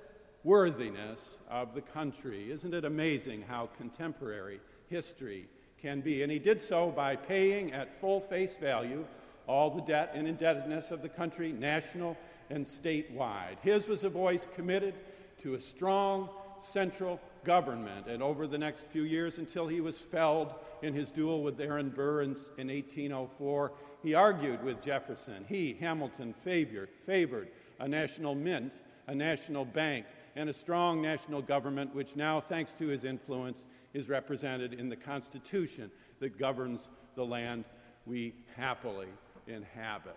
worthiness 0.49 1.37
of 1.47 1.75
the 1.75 1.81
country. 1.81 2.51
Isn't 2.51 2.73
it 2.73 2.83
amazing 2.83 3.43
how 3.47 3.69
contemporary 3.77 4.59
history 4.87 5.47
can 5.79 6.01
be? 6.01 6.23
And 6.23 6.31
he 6.31 6.39
did 6.39 6.59
so 6.59 6.89
by 6.89 7.15
paying 7.17 7.71
at 7.71 7.93
full 8.01 8.19
face 8.19 8.55
value 8.55 9.05
all 9.45 9.69
the 9.69 9.83
debt 9.83 10.09
and 10.15 10.27
indebtedness 10.27 10.89
of 10.89 11.03
the 11.03 11.07
country, 11.07 11.51
national 11.51 12.17
and 12.49 12.65
statewide. 12.65 13.59
His 13.61 13.87
was 13.87 14.03
a 14.03 14.09
voice 14.09 14.47
committed 14.55 14.95
to 15.43 15.53
a 15.53 15.59
strong 15.59 16.29
central 16.59 17.19
government. 17.43 18.07
And 18.07 18.23
over 18.23 18.47
the 18.47 18.57
next 18.57 18.87
few 18.87 19.03
years, 19.03 19.37
until 19.37 19.67
he 19.67 19.81
was 19.81 19.99
felled 19.99 20.55
in 20.81 20.95
his 20.95 21.11
duel 21.11 21.43
with 21.43 21.61
Aaron 21.61 21.89
Burr 21.89 22.23
in, 22.23 22.31
in 22.57 22.69
1804, 22.69 23.71
he 24.01 24.15
argued 24.15 24.63
with 24.63 24.83
Jefferson. 24.83 25.45
He, 25.47 25.77
Hamilton, 25.79 26.33
favored, 26.33 26.89
favored 27.05 27.49
a 27.79 27.87
national 27.87 28.33
mint, 28.33 28.73
a 29.05 29.13
national 29.13 29.65
bank, 29.65 30.05
and 30.35 30.49
a 30.49 30.53
strong 30.53 31.01
national 31.01 31.41
government, 31.41 31.93
which 31.93 32.15
now, 32.15 32.39
thanks 32.39 32.73
to 32.75 32.87
his 32.87 33.03
influence, 33.03 33.65
is 33.93 34.09
represented 34.09 34.73
in 34.73 34.89
the 34.89 34.95
Constitution 34.95 35.91
that 36.19 36.37
governs 36.37 36.89
the 37.15 37.25
land 37.25 37.65
we 38.05 38.33
happily 38.55 39.07
inhabit. 39.47 40.15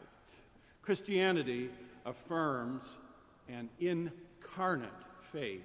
Christianity 0.82 1.70
affirms 2.04 2.82
an 3.48 3.68
incarnate 3.80 4.90
faith, 5.32 5.64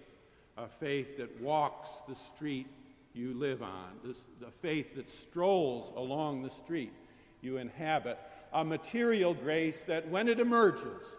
a 0.57 0.67
faith 0.67 1.17
that 1.17 1.41
walks 1.41 1.89
the 2.07 2.15
street 2.15 2.67
you 3.13 3.33
live 3.33 3.63
on, 3.63 4.15
a 4.45 4.51
faith 4.51 4.95
that 4.95 5.09
strolls 5.09 5.91
along 5.95 6.43
the 6.43 6.49
street 6.49 6.93
you 7.41 7.57
inhabit, 7.57 8.19
a 8.53 8.63
material 8.63 9.33
grace 9.33 9.83
that, 9.83 10.07
when 10.09 10.27
it 10.27 10.39
emerges, 10.39 11.15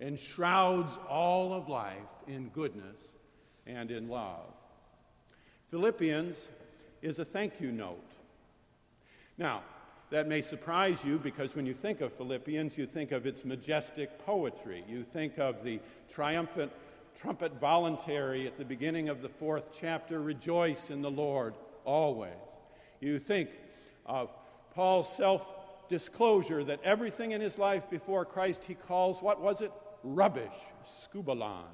enshrouds 0.00 0.98
all 1.08 1.52
of 1.52 1.68
life 1.68 1.96
in 2.26 2.48
goodness 2.48 3.12
and 3.66 3.90
in 3.90 4.08
love. 4.08 4.52
Philippians 5.70 6.48
is 7.02 7.18
a 7.18 7.24
thank 7.24 7.60
you 7.60 7.72
note. 7.72 8.12
Now, 9.38 9.62
that 10.10 10.28
may 10.28 10.40
surprise 10.40 11.04
you 11.04 11.18
because 11.18 11.56
when 11.56 11.66
you 11.66 11.74
think 11.74 12.00
of 12.00 12.12
Philippians, 12.12 12.78
you 12.78 12.86
think 12.86 13.10
of 13.10 13.26
its 13.26 13.44
majestic 13.44 14.18
poetry. 14.24 14.84
You 14.88 15.02
think 15.02 15.38
of 15.38 15.64
the 15.64 15.80
triumphant 16.08 16.72
trumpet 17.18 17.58
voluntary 17.60 18.46
at 18.46 18.56
the 18.58 18.64
beginning 18.64 19.08
of 19.08 19.22
the 19.22 19.28
fourth 19.28 19.76
chapter 19.78 20.20
rejoice 20.20 20.90
in 20.90 21.02
the 21.02 21.10
Lord 21.10 21.54
always. 21.84 22.30
You 23.00 23.18
think 23.18 23.50
of 24.04 24.30
Paul's 24.74 25.14
self 25.14 25.46
disclosure 25.88 26.62
that 26.64 26.80
everything 26.84 27.32
in 27.32 27.40
his 27.40 27.58
life 27.58 27.88
before 27.88 28.24
Christ 28.24 28.64
he 28.64 28.74
calls, 28.74 29.22
what 29.22 29.40
was 29.40 29.60
it? 29.60 29.72
Rubbish, 30.02 30.56
skubalon. 30.84 31.64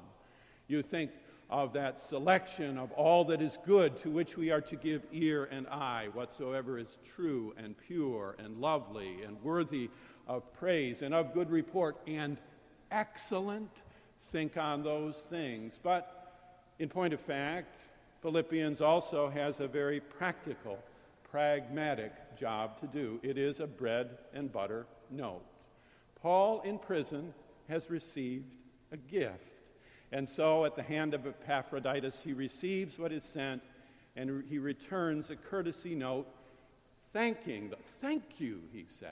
You 0.67 0.81
think 0.81 1.11
of 1.49 1.73
that 1.73 1.99
selection 1.99 2.77
of 2.77 2.91
all 2.93 3.25
that 3.25 3.41
is 3.41 3.59
good 3.65 3.97
to 3.97 4.09
which 4.09 4.37
we 4.37 4.49
are 4.49 4.61
to 4.61 4.75
give 4.75 5.03
ear 5.11 5.47
and 5.51 5.67
eye, 5.67 6.07
whatsoever 6.13 6.79
is 6.79 6.97
true 7.15 7.53
and 7.57 7.77
pure 7.77 8.35
and 8.39 8.57
lovely 8.57 9.21
and 9.23 9.41
worthy 9.43 9.89
of 10.27 10.51
praise 10.53 11.01
and 11.01 11.13
of 11.13 11.33
good 11.33 11.51
report 11.51 11.97
and 12.07 12.37
excellent. 12.91 13.69
Think 14.31 14.57
on 14.57 14.83
those 14.83 15.17
things. 15.17 15.79
But 15.81 16.33
in 16.79 16.89
point 16.89 17.13
of 17.13 17.19
fact, 17.19 17.81
Philippians 18.21 18.81
also 18.81 19.29
has 19.29 19.59
a 19.59 19.67
very 19.67 19.99
practical, 19.99 20.79
pragmatic 21.29 22.37
job 22.37 22.79
to 22.79 22.87
do. 22.87 23.19
It 23.21 23.37
is 23.37 23.59
a 23.59 23.67
bread 23.67 24.17
and 24.33 24.51
butter 24.51 24.87
note. 25.11 25.43
Paul 26.21 26.61
in 26.61 26.79
prison 26.79 27.33
has 27.73 27.89
received 27.89 28.53
a 28.91 28.97
gift. 28.97 29.61
And 30.11 30.29
so, 30.29 30.63
at 30.63 30.75
the 30.75 30.83
hand 30.83 31.15
of 31.15 31.25
Epaphroditus, 31.25 32.21
he 32.23 32.31
receives 32.33 32.99
what 32.99 33.11
is 33.11 33.23
sent 33.23 33.63
and 34.15 34.43
he 34.47 34.59
returns 34.59 35.31
a 35.31 35.35
courtesy 35.35 35.95
note 35.95 36.27
thanking, 37.13 37.71
the, 37.71 37.77
thank 37.99 38.39
you, 38.39 38.61
he 38.71 38.85
says. 38.87 39.09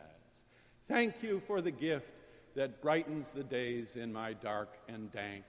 Thank 0.88 1.24
you 1.24 1.42
for 1.48 1.60
the 1.60 1.72
gift 1.72 2.12
that 2.54 2.84
brightens 2.84 3.34
the 3.34 3.44
days 3.44 3.96
in 3.96 4.14
my 4.14 4.34
dark 4.34 4.78
and 4.88 5.12
dank 5.12 5.44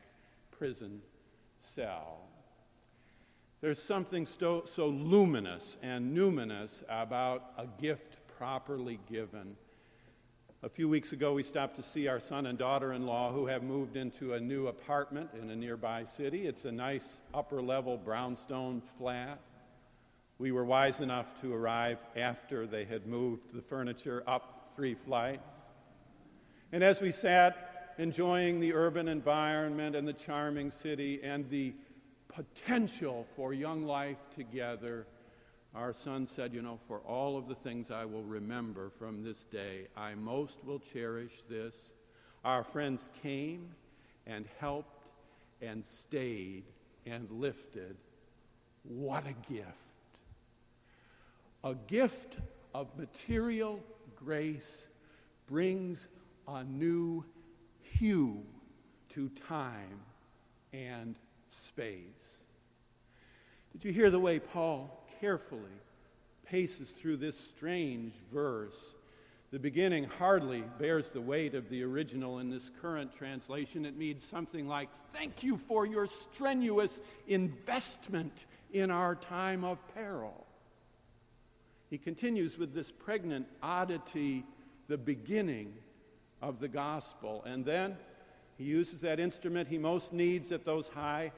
prison 0.51 1.03
cell. 1.59 2.21
There's 3.61 3.83
something 3.83 4.25
so, 4.25 4.63
so 4.65 4.89
luminous 4.89 5.77
and 5.83 6.17
numinous 6.17 6.83
about 6.89 7.53
a 7.59 7.67
gift 7.81 8.17
properly 8.39 9.01
given 9.11 9.57
a 10.65 10.69
few 10.69 10.89
weeks 10.89 11.13
ago, 11.13 11.33
we 11.33 11.43
stopped 11.43 11.75
to 11.75 11.83
see 11.83 12.07
our 12.07 12.21
son 12.21 12.47
and 12.47 12.57
daughter 12.57 12.93
in 12.93 13.05
law 13.05 13.33
who 13.33 13.47
have 13.47 13.65
moved 13.65 13.97
into 13.97 14.35
a 14.35 14.41
new 14.41 14.69
apartment 14.69 15.31
in 15.41 15.51
a 15.51 15.57
nearby 15.57 16.05
city. 16.05 16.47
It's 16.47 16.65
a 16.65 16.71
nice 16.71 17.21
upper 17.35 17.61
level 17.61 17.97
brownstone 17.97 18.81
flat. 18.81 19.41
We 20.39 20.53
were 20.53 20.65
wise 20.65 21.01
enough 21.01 21.41
to 21.41 21.53
arrive 21.53 21.99
after 22.15 22.69
they 22.69 22.85
had 22.85 23.09
moved 23.09 23.53
the 23.53 23.61
furniture 23.61 24.23
up 24.25 24.71
three 24.77 24.95
flights. 24.95 25.53
And 26.71 26.85
as 26.85 27.01
we 27.01 27.11
sat 27.11 27.95
enjoying 27.99 28.61
the 28.61 28.73
urban 28.73 29.09
environment 29.09 29.97
and 29.97 30.07
the 30.07 30.13
charming 30.13 30.71
city 30.71 31.21
and 31.25 31.51
the 31.51 31.75
potential 32.29 33.27
for 33.35 33.53
young 33.53 33.83
life 33.85 34.19
together, 34.33 35.09
our 35.75 35.93
son 35.93 36.27
said, 36.27 36.53
You 36.53 36.63
know, 36.63 36.79
for 36.87 36.99
all 37.01 37.37
of 37.37 37.49
the 37.49 37.55
things 37.55 37.91
I 37.91 38.05
will 38.05 38.23
remember 38.23 38.91
from 38.91 39.23
this 39.23 39.45
day, 39.45 39.89
I 39.97 40.15
most 40.15 40.65
will 40.65 40.79
cherish 40.79 41.43
this. 41.49 41.91
Our 42.45 42.63
friends 42.63 43.09
came 43.23 43.75
and 44.27 44.47
helped 44.59 45.07
and 45.61 45.85
stayed 45.85 46.65
and 47.07 47.31
lifted. 47.31 47.97
What 48.85 49.25
a 49.27 49.53
gift! 49.53 49.69
A 51.65 51.75
gift 51.75 52.39
of 52.75 52.89
material 52.99 53.81
grace 54.17 54.89
brings 55.47 56.09
a 56.49 56.65
new 56.65 57.25
hue 57.99 58.43
to 59.11 59.29
time 59.31 60.01
and 60.73 61.17
space. 61.49 62.43
Did 63.73 63.85
you 63.85 63.93
hear 63.93 64.11
the 64.11 64.21
way 64.21 64.39
Paul 64.39 65.02
carefully 65.23 65.63
paces 66.45 66.91
through 66.91 67.17
this 67.17 67.39
strange 67.39 68.13
verse? 68.33 68.95
The 69.53 69.59
beginning 69.59 70.05
hardly 70.05 70.65
bears 70.79 71.11
the 71.11 71.21
weight 71.21 71.55
of 71.55 71.69
the 71.69 71.85
original 71.85 72.41
in 72.41 72.51
this 72.51 72.71
current 72.81 73.15
translation. 73.15 73.87
It 73.87 73.97
means 73.97 74.25
something 74.25 74.67
like, 74.67 74.89
Thank 75.13 75.43
you 75.43 75.57
for 75.57 75.87
your 75.87 76.07
strenuous 76.07 77.01
investment 77.29 78.47
in 78.73 78.91
our 78.91 79.15
time 79.15 79.63
of 79.63 79.79
peril. 79.95 80.47
He 81.89 81.99
continues 81.99 82.59
with 82.59 82.75
this 82.75 82.91
pregnant 82.91 83.47
oddity, 83.63 84.45
the 84.89 84.97
beginning 84.99 85.75
of 86.41 86.59
the 86.59 86.69
gospel. 86.69 87.45
And 87.45 87.65
then 87.65 87.97
he 88.57 88.65
uses 88.65 89.03
that 89.03 89.21
instrument 89.21 89.69
he 89.69 89.77
most 89.79 90.15
needs 90.15 90.51
at 90.51 90.65
those 90.65 90.89
high, 90.89 91.33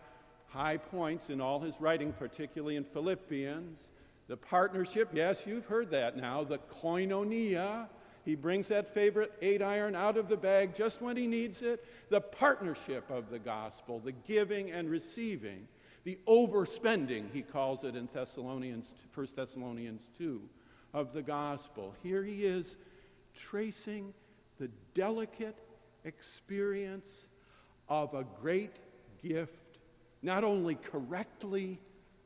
high 0.55 0.78
points 0.78 1.28
in 1.28 1.40
all 1.40 1.61
his 1.61 1.80
writing, 1.80 2.12
particularly 2.12 2.76
in 2.76 2.84
Philippians. 2.84 3.80
The 4.28 4.36
partnership, 4.36 5.11
yes, 5.12 5.46
you've 5.46 5.66
heard 5.66 5.90
that 5.90 6.16
now, 6.16 6.44
the 6.44 6.59
koinonia 6.59 7.88
he 8.24 8.34
brings 8.34 8.68
that 8.68 8.88
favorite 8.88 9.32
eight 9.42 9.61
iron 9.61 9.94
out 9.94 10.16
of 10.16 10.28
the 10.28 10.36
bag 10.36 10.74
just 10.74 11.02
when 11.02 11.16
he 11.16 11.26
needs 11.26 11.61
it. 11.61 11.84
The 12.09 12.22
partnership 12.22 13.11
of 13.11 13.28
the 13.28 13.38
gospel, 13.38 14.00
the 14.00 14.12
giving 14.12 14.70
and 14.70 14.88
receiving, 14.88 15.68
the 16.05 16.18
overspending, 16.26 17.26
he 17.32 17.42
calls 17.42 17.84
it 17.84 17.94
in 17.94 18.09
Thessalonians, 18.12 18.94
1 19.14 19.26
Thessalonians 19.36 20.09
2, 20.16 20.40
of 20.94 21.12
the 21.12 21.22
gospel. 21.22 21.94
Here 22.02 22.24
he 22.24 22.46
is 22.46 22.78
tracing 23.34 24.14
the 24.59 24.70
delicate 24.94 25.59
experience 26.05 27.26
of 27.88 28.14
a 28.14 28.24
great 28.40 28.76
gift, 29.22 29.59
not 30.24 30.42
only 30.42 30.74
correctly, 30.74 31.78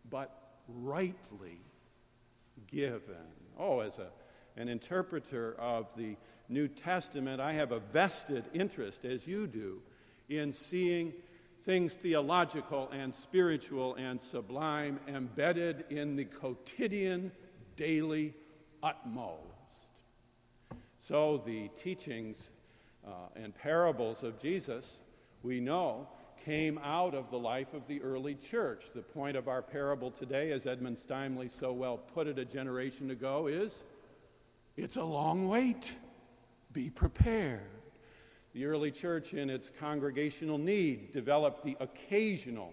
but 0.08 0.52
rightly 0.68 1.60
given. 2.66 3.16
Oh, 3.58 3.80
as 3.80 3.98
a 3.98 4.08
an 4.58 4.68
interpreter 4.68 5.54
of 5.58 5.86
the 5.96 6.16
New 6.48 6.66
Testament, 6.66 7.40
I 7.40 7.52
have 7.52 7.70
a 7.70 7.78
vested 7.78 8.44
interest, 8.52 9.04
as 9.04 9.26
you 9.26 9.46
do, 9.46 9.80
in 10.28 10.52
seeing 10.52 11.12
things 11.64 11.94
theological 11.94 12.90
and 12.92 13.14
spiritual 13.14 13.94
and 13.94 14.20
sublime 14.20 14.98
embedded 15.06 15.84
in 15.90 16.16
the 16.16 16.24
quotidian, 16.24 17.30
daily 17.76 18.34
utmost. 18.82 19.44
So, 20.98 21.40
the 21.46 21.68
teachings 21.76 22.50
uh, 23.06 23.10
and 23.36 23.54
parables 23.54 24.24
of 24.24 24.40
Jesus, 24.40 24.98
we 25.42 25.60
know, 25.60 26.08
came 26.48 26.80
out 26.82 27.14
of 27.14 27.30
the 27.30 27.38
life 27.38 27.74
of 27.74 27.86
the 27.88 28.00
early 28.00 28.34
church. 28.34 28.84
The 28.94 29.02
point 29.02 29.36
of 29.36 29.48
our 29.48 29.60
parable 29.60 30.10
today, 30.10 30.50
as 30.50 30.64
Edmund 30.64 30.96
Steimle 30.96 31.50
so 31.50 31.74
well 31.74 31.98
put 31.98 32.26
it 32.26 32.38
a 32.38 32.44
generation 32.46 33.10
ago, 33.10 33.48
is 33.48 33.82
it's 34.74 34.96
a 34.96 35.04
long 35.04 35.46
wait. 35.46 35.94
Be 36.72 36.88
prepared. 36.88 37.60
The 38.54 38.64
early 38.64 38.90
church, 38.90 39.34
in 39.34 39.50
its 39.50 39.68
congregational 39.68 40.56
need, 40.56 41.12
developed 41.12 41.66
the 41.66 41.76
occasional 41.80 42.72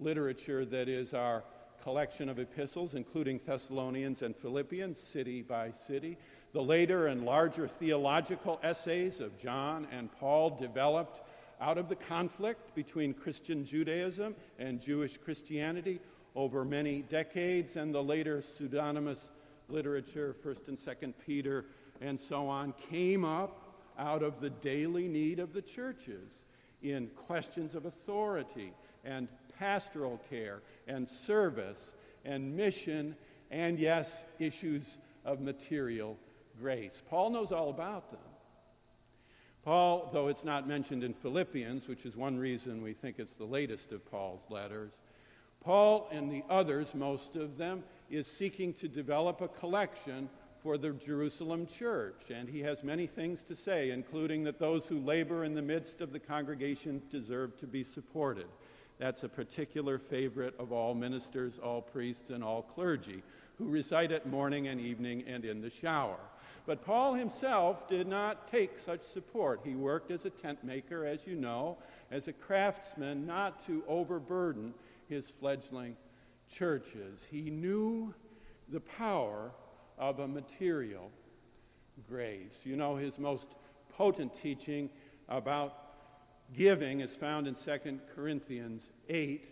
literature 0.00 0.64
that 0.64 0.88
is 0.88 1.12
our 1.12 1.44
collection 1.82 2.30
of 2.30 2.38
epistles, 2.38 2.94
including 2.94 3.40
Thessalonians 3.44 4.22
and 4.22 4.34
Philippians, 4.34 4.98
city 4.98 5.42
by 5.42 5.70
city. 5.70 6.16
The 6.54 6.62
later 6.62 7.08
and 7.08 7.26
larger 7.26 7.68
theological 7.68 8.58
essays 8.62 9.20
of 9.20 9.38
John 9.38 9.86
and 9.92 10.10
Paul 10.10 10.48
developed 10.48 11.20
out 11.60 11.78
of 11.78 11.88
the 11.88 11.96
conflict 11.96 12.74
between 12.74 13.14
Christian 13.14 13.64
Judaism 13.64 14.34
and 14.58 14.80
Jewish 14.80 15.16
Christianity 15.16 16.00
over 16.34 16.64
many 16.64 17.02
decades, 17.02 17.76
and 17.76 17.94
the 17.94 18.02
later 18.02 18.42
pseudonymous 18.42 19.30
literature, 19.68 20.36
1st 20.44 20.68
and 20.68 20.76
2nd 20.76 21.14
Peter, 21.24 21.64
and 22.00 22.20
so 22.20 22.46
on, 22.46 22.74
came 22.90 23.24
up 23.24 23.74
out 23.98 24.22
of 24.22 24.40
the 24.40 24.50
daily 24.50 25.08
need 25.08 25.38
of 25.38 25.52
the 25.54 25.62
churches 25.62 26.40
in 26.82 27.08
questions 27.16 27.74
of 27.74 27.86
authority 27.86 28.72
and 29.04 29.28
pastoral 29.58 30.20
care 30.28 30.60
and 30.86 31.08
service 31.08 31.94
and 32.24 32.54
mission 32.54 33.16
and, 33.50 33.78
yes, 33.78 34.24
issues 34.38 34.98
of 35.24 35.40
material 35.40 36.18
grace. 36.60 37.02
Paul 37.08 37.30
knows 37.30 37.52
all 37.52 37.70
about 37.70 38.10
them. 38.10 38.20
Paul, 39.66 40.10
though 40.12 40.28
it's 40.28 40.44
not 40.44 40.68
mentioned 40.68 41.02
in 41.02 41.12
Philippians, 41.12 41.88
which 41.88 42.06
is 42.06 42.16
one 42.16 42.38
reason 42.38 42.82
we 42.82 42.92
think 42.92 43.18
it's 43.18 43.34
the 43.34 43.44
latest 43.44 43.90
of 43.90 44.08
Paul's 44.08 44.46
letters, 44.48 44.92
Paul 45.60 46.08
and 46.12 46.30
the 46.30 46.44
others, 46.48 46.94
most 46.94 47.34
of 47.34 47.58
them, 47.58 47.82
is 48.08 48.28
seeking 48.28 48.72
to 48.74 48.86
develop 48.86 49.40
a 49.40 49.48
collection 49.48 50.30
for 50.62 50.78
the 50.78 50.90
Jerusalem 50.90 51.66
church. 51.66 52.30
And 52.32 52.48
he 52.48 52.60
has 52.60 52.84
many 52.84 53.08
things 53.08 53.42
to 53.42 53.56
say, 53.56 53.90
including 53.90 54.44
that 54.44 54.60
those 54.60 54.86
who 54.86 55.00
labor 55.00 55.42
in 55.42 55.54
the 55.54 55.62
midst 55.62 56.00
of 56.00 56.12
the 56.12 56.20
congregation 56.20 57.02
deserve 57.10 57.56
to 57.56 57.66
be 57.66 57.82
supported. 57.82 58.46
That's 59.00 59.24
a 59.24 59.28
particular 59.28 59.98
favorite 59.98 60.54
of 60.60 60.70
all 60.70 60.94
ministers, 60.94 61.58
all 61.58 61.82
priests, 61.82 62.30
and 62.30 62.44
all 62.44 62.62
clergy 62.62 63.24
who 63.58 63.64
recite 63.64 64.12
it 64.12 64.26
morning 64.26 64.68
and 64.68 64.80
evening 64.80 65.24
and 65.26 65.44
in 65.44 65.60
the 65.60 65.70
shower. 65.70 66.20
But 66.66 66.84
Paul 66.84 67.14
himself 67.14 67.86
did 67.86 68.08
not 68.08 68.48
take 68.48 68.78
such 68.78 69.02
support. 69.02 69.60
He 69.64 69.76
worked 69.76 70.10
as 70.10 70.24
a 70.24 70.30
tent 70.30 70.64
maker, 70.64 71.06
as 71.06 71.26
you 71.26 71.36
know, 71.36 71.78
as 72.10 72.26
a 72.26 72.32
craftsman, 72.32 73.24
not 73.24 73.64
to 73.66 73.84
overburden 73.86 74.74
his 75.08 75.30
fledgling 75.30 75.96
churches. 76.52 77.26
He 77.30 77.50
knew 77.50 78.12
the 78.68 78.80
power 78.80 79.52
of 79.96 80.18
a 80.18 80.26
material 80.26 81.10
grace. 82.08 82.60
You 82.64 82.76
know, 82.76 82.96
his 82.96 83.18
most 83.18 83.54
potent 83.96 84.34
teaching 84.34 84.90
about 85.28 85.86
giving 86.52 87.00
is 87.00 87.14
found 87.14 87.46
in 87.46 87.54
2 87.54 88.00
Corinthians 88.14 88.90
8. 89.08 89.48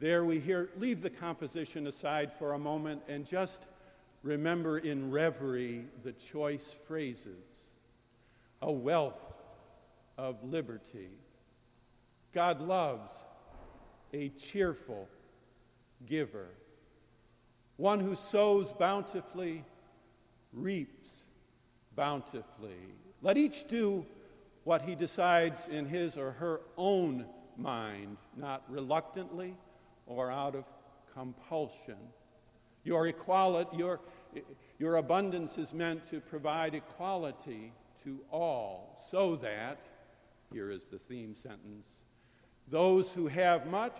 There 0.00 0.24
we 0.24 0.40
hear, 0.40 0.70
leave 0.76 1.00
the 1.00 1.10
composition 1.10 1.86
aside 1.86 2.32
for 2.32 2.54
a 2.54 2.58
moment 2.58 3.02
and 3.08 3.24
just 3.24 3.66
remember 4.24 4.78
in 4.78 5.10
reverie 5.10 5.84
the 6.02 6.12
choice 6.12 6.74
phrases 6.88 7.44
a 8.62 8.72
wealth 8.72 9.34
of 10.16 10.42
liberty. 10.42 11.10
God 12.32 12.62
loves 12.62 13.22
a 14.14 14.30
cheerful 14.30 15.08
giver. 16.06 16.48
One 17.76 18.00
who 18.00 18.16
sows 18.16 18.72
bountifully 18.72 19.62
reaps 20.54 21.24
bountifully. 21.94 22.78
Let 23.20 23.36
each 23.36 23.68
do 23.68 24.06
what 24.64 24.82
he 24.82 24.94
decides 24.94 25.68
in 25.68 25.84
his 25.84 26.16
or 26.16 26.32
her 26.32 26.62
own 26.78 27.26
mind, 27.58 28.16
not 28.36 28.62
reluctantly 28.70 29.54
or 30.06 30.30
out 30.30 30.54
of 30.54 30.64
compulsion. 31.12 31.98
Your 32.84 33.06
equality, 33.06 33.76
your, 33.76 34.00
your 34.78 34.96
abundance 34.96 35.58
is 35.58 35.72
meant 35.72 36.08
to 36.10 36.20
provide 36.20 36.74
equality 36.74 37.72
to 38.04 38.20
all, 38.30 38.98
so 39.10 39.36
that, 39.36 39.78
here 40.52 40.70
is 40.70 40.84
the 40.84 40.98
theme 40.98 41.34
sentence, 41.34 41.88
those 42.68 43.10
who 43.12 43.26
have 43.26 43.66
much 43.66 43.96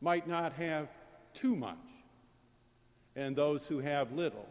might 0.00 0.28
not 0.28 0.52
have 0.54 0.88
too 1.32 1.54
much, 1.54 1.78
and 3.14 3.36
those 3.36 3.66
who 3.66 3.78
have 3.78 4.12
little 4.12 4.48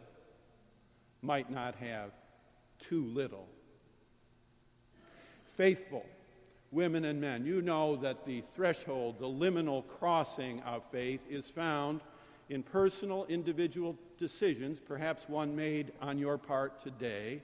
might 1.22 1.50
not 1.50 1.74
have 1.76 2.10
too 2.78 3.04
little. 3.06 3.48
Faithful 5.56 6.06
women 6.70 7.04
and 7.04 7.20
men, 7.20 7.44
you 7.46 7.62
know 7.62 7.96
that 7.96 8.26
the 8.26 8.42
threshold, 8.54 9.18
the 9.18 9.26
liminal 9.26 9.86
crossing 9.86 10.60
of 10.62 10.82
faith, 10.90 11.20
is 11.30 11.48
found 11.48 12.00
in 12.48 12.62
personal, 12.62 13.26
individual 13.28 13.96
decisions, 14.18 14.80
perhaps 14.80 15.28
one 15.28 15.56
made 15.56 15.92
on 16.00 16.18
your 16.18 16.38
part 16.38 16.78
today, 16.82 17.42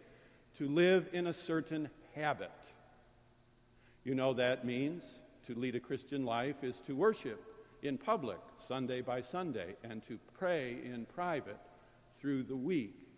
to 0.55 0.68
live 0.68 1.09
in 1.12 1.26
a 1.26 1.32
certain 1.32 1.88
habit. 2.14 2.50
You 4.05 4.14
know 4.14 4.32
that 4.34 4.64
means 4.64 5.20
to 5.46 5.55
lead 5.55 5.74
a 5.74 5.80
Christian 5.80 6.24
life 6.24 6.62
is 6.62 6.80
to 6.82 6.94
worship 6.94 7.42
in 7.82 7.98
public, 7.98 8.38
Sunday 8.59 9.00
by 9.00 9.20
Sunday, 9.20 9.76
and 9.82 10.03
to 10.05 10.18
pray 10.38 10.78
in 10.84 11.05
private 11.07 11.59
through 12.14 12.44
the 12.44 12.57
week. 12.57 13.09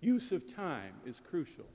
Use 0.00 0.30
of 0.32 0.54
time 0.54 0.94
is 1.04 1.20
crucial. 1.20 1.66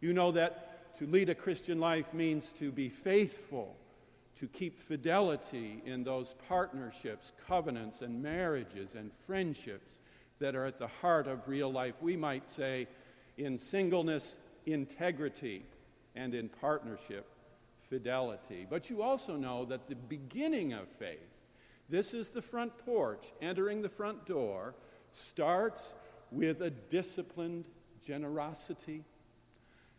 You 0.00 0.12
know 0.12 0.30
that 0.32 0.94
to 0.98 1.06
lead 1.06 1.28
a 1.28 1.34
Christian 1.34 1.80
life 1.80 2.12
means 2.12 2.52
to 2.54 2.70
be 2.70 2.88
faithful, 2.88 3.76
to 4.40 4.46
keep 4.46 4.80
fidelity 4.80 5.82
in 5.84 6.02
those 6.02 6.34
partnerships, 6.48 7.32
covenants, 7.46 8.00
and 8.00 8.22
marriages 8.22 8.94
and 8.94 9.10
friendships 9.26 9.98
that 10.38 10.56
are 10.56 10.64
at 10.64 10.78
the 10.78 10.86
heart 10.86 11.26
of 11.26 11.46
real 11.46 11.70
life. 11.70 11.92
We 12.00 12.16
might 12.16 12.48
say 12.48 12.88
in 13.36 13.58
singleness, 13.58 14.38
integrity, 14.64 15.66
and 16.16 16.34
in 16.34 16.48
partnership, 16.48 17.26
fidelity. 17.90 18.66
But 18.68 18.88
you 18.88 19.02
also 19.02 19.36
know 19.36 19.66
that 19.66 19.88
the 19.88 19.94
beginning 19.94 20.72
of 20.72 20.88
faith, 20.88 21.18
this 21.90 22.14
is 22.14 22.30
the 22.30 22.40
front 22.40 22.78
porch, 22.78 23.34
entering 23.42 23.82
the 23.82 23.90
front 23.90 24.24
door, 24.24 24.74
starts 25.12 25.92
with 26.30 26.62
a 26.62 26.70
disciplined 26.70 27.66
generosity, 28.02 29.04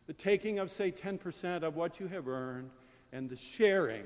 the 0.08 0.14
taking 0.14 0.58
of, 0.58 0.72
say, 0.72 0.92
10% 0.92 1.62
of 1.62 1.76
what 1.76 2.00
you 2.00 2.08
have 2.08 2.28
earned, 2.28 2.72
and 3.14 3.30
the 3.30 3.36
sharing 3.36 4.06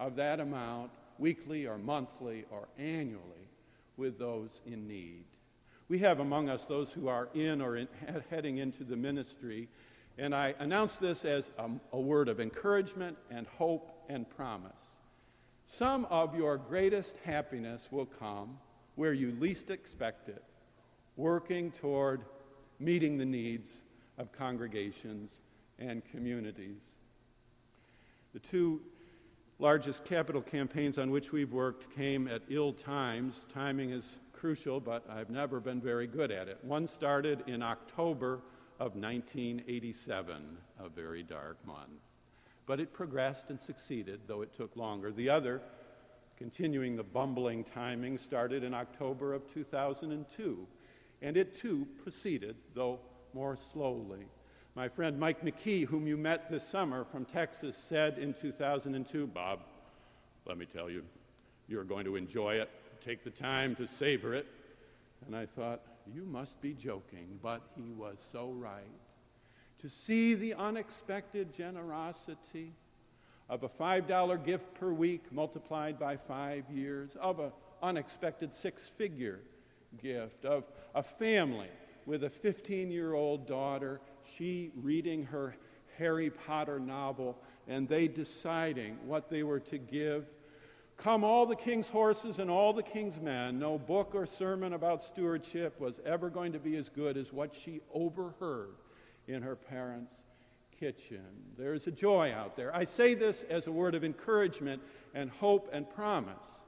of 0.00 0.16
that 0.16 0.40
amount 0.40 0.90
weekly 1.18 1.66
or 1.66 1.78
monthly 1.78 2.46
or 2.50 2.66
annually 2.78 3.48
with 3.96 4.18
those 4.18 4.62
in 4.66 4.88
need. 4.88 5.24
We 5.88 5.98
have 5.98 6.18
among 6.20 6.48
us 6.48 6.64
those 6.64 6.90
who 6.90 7.06
are 7.08 7.28
in 7.34 7.60
or 7.60 7.76
in, 7.76 7.88
heading 8.30 8.58
into 8.58 8.82
the 8.82 8.96
ministry, 8.96 9.68
and 10.18 10.34
I 10.34 10.54
announce 10.58 10.96
this 10.96 11.24
as 11.24 11.50
a, 11.58 11.68
a 11.92 12.00
word 12.00 12.28
of 12.28 12.40
encouragement 12.40 13.18
and 13.30 13.46
hope 13.58 13.92
and 14.08 14.28
promise. 14.28 14.96
Some 15.66 16.06
of 16.06 16.34
your 16.34 16.56
greatest 16.56 17.16
happiness 17.24 17.88
will 17.90 18.06
come 18.06 18.58
where 18.96 19.12
you 19.12 19.36
least 19.38 19.70
expect 19.70 20.28
it, 20.28 20.42
working 21.16 21.70
toward 21.70 22.22
meeting 22.78 23.18
the 23.18 23.26
needs 23.26 23.82
of 24.18 24.32
congregations 24.32 25.40
and 25.78 26.02
communities. 26.10 26.94
The 28.32 28.40
two 28.40 28.80
largest 29.60 30.06
capital 30.06 30.40
campaigns 30.40 30.96
on 30.96 31.10
which 31.10 31.32
we've 31.32 31.52
worked 31.52 31.94
came 31.94 32.26
at 32.26 32.40
ill 32.48 32.72
times. 32.72 33.46
Timing 33.52 33.90
is 33.90 34.16
crucial, 34.32 34.80
but 34.80 35.04
I've 35.10 35.28
never 35.28 35.60
been 35.60 35.82
very 35.82 36.06
good 36.06 36.30
at 36.30 36.48
it. 36.48 36.58
One 36.62 36.86
started 36.86 37.44
in 37.46 37.62
October 37.62 38.40
of 38.78 38.96
1987, 38.96 40.56
a 40.82 40.88
very 40.88 41.22
dark 41.22 41.58
month. 41.66 42.00
But 42.64 42.80
it 42.80 42.94
progressed 42.94 43.50
and 43.50 43.60
succeeded, 43.60 44.20
though 44.26 44.40
it 44.40 44.56
took 44.56 44.76
longer. 44.76 45.12
The 45.12 45.28
other, 45.28 45.60
continuing 46.38 46.96
the 46.96 47.02
bumbling 47.02 47.62
timing, 47.62 48.16
started 48.16 48.64
in 48.64 48.72
October 48.72 49.34
of 49.34 49.46
2002, 49.52 50.66
and 51.20 51.36
it 51.36 51.54
too 51.54 51.86
proceeded, 52.02 52.56
though 52.74 52.98
more 53.34 53.56
slowly. 53.56 54.26
My 54.76 54.88
friend 54.88 55.18
Mike 55.18 55.44
McKee, 55.44 55.84
whom 55.84 56.06
you 56.06 56.16
met 56.16 56.48
this 56.48 56.62
summer 56.62 57.04
from 57.04 57.24
Texas, 57.24 57.76
said 57.76 58.18
in 58.18 58.32
2002, 58.32 59.26
Bob, 59.26 59.60
let 60.46 60.58
me 60.58 60.64
tell 60.64 60.88
you, 60.88 61.02
you're 61.66 61.82
going 61.82 62.04
to 62.04 62.14
enjoy 62.14 62.54
it. 62.54 62.70
Take 63.00 63.24
the 63.24 63.30
time 63.30 63.74
to 63.76 63.86
savor 63.88 64.32
it. 64.32 64.46
And 65.26 65.34
I 65.34 65.46
thought, 65.46 65.80
you 66.14 66.24
must 66.24 66.60
be 66.60 66.72
joking, 66.72 67.40
but 67.42 67.62
he 67.76 67.90
was 67.90 68.24
so 68.30 68.50
right. 68.50 68.84
To 69.80 69.88
see 69.88 70.34
the 70.34 70.54
unexpected 70.54 71.52
generosity 71.52 72.72
of 73.48 73.64
a 73.64 73.68
$5 73.68 74.44
gift 74.44 74.72
per 74.74 74.92
week 74.92 75.32
multiplied 75.32 75.98
by 75.98 76.16
five 76.16 76.70
years, 76.70 77.16
of 77.20 77.40
an 77.40 77.50
unexpected 77.82 78.54
six 78.54 78.86
figure 78.86 79.40
gift, 80.00 80.44
of 80.44 80.62
a 80.94 81.02
family 81.02 81.70
with 82.06 82.22
a 82.22 82.30
15 82.30 82.92
year 82.92 83.14
old 83.14 83.48
daughter 83.48 84.00
she 84.36 84.70
reading 84.74 85.24
her 85.24 85.54
Harry 85.98 86.30
Potter 86.30 86.80
novel, 86.80 87.38
and 87.68 87.88
they 87.88 88.08
deciding 88.08 88.96
what 89.06 89.28
they 89.28 89.42
were 89.42 89.60
to 89.60 89.78
give. 89.78 90.26
Come, 90.96 91.24
all 91.24 91.46
the 91.46 91.56
king's 91.56 91.88
horses 91.88 92.38
and 92.38 92.50
all 92.50 92.72
the 92.72 92.82
king's 92.82 93.18
men. 93.20 93.58
No 93.58 93.78
book 93.78 94.14
or 94.14 94.26
sermon 94.26 94.72
about 94.72 95.02
stewardship 95.02 95.80
was 95.80 96.00
ever 96.04 96.28
going 96.28 96.52
to 96.52 96.58
be 96.58 96.76
as 96.76 96.88
good 96.88 97.16
as 97.16 97.32
what 97.32 97.54
she 97.54 97.80
overheard 97.92 98.74
in 99.26 99.42
her 99.42 99.56
parents' 99.56 100.14
kitchen. 100.78 101.24
There's 101.56 101.86
a 101.86 101.90
joy 101.90 102.32
out 102.32 102.56
there. 102.56 102.74
I 102.74 102.84
say 102.84 103.14
this 103.14 103.44
as 103.44 103.66
a 103.66 103.72
word 103.72 103.94
of 103.94 104.04
encouragement 104.04 104.82
and 105.14 105.30
hope 105.30 105.70
and 105.72 105.88
promise 105.88 106.58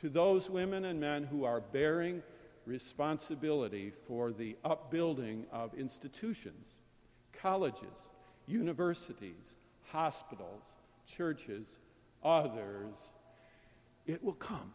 to 0.00 0.08
those 0.08 0.50
women 0.50 0.84
and 0.84 1.00
men 1.00 1.24
who 1.24 1.44
are 1.44 1.60
bearing 1.60 2.22
responsibility 2.66 3.92
for 4.06 4.32
the 4.32 4.56
upbuilding 4.64 5.46
of 5.52 5.74
institutions 5.74 6.68
colleges, 7.44 8.08
universities, 8.46 9.56
hospitals, 9.92 10.62
churches, 11.06 11.66
others, 12.24 12.94
it 14.06 14.24
will 14.24 14.32
come. 14.32 14.72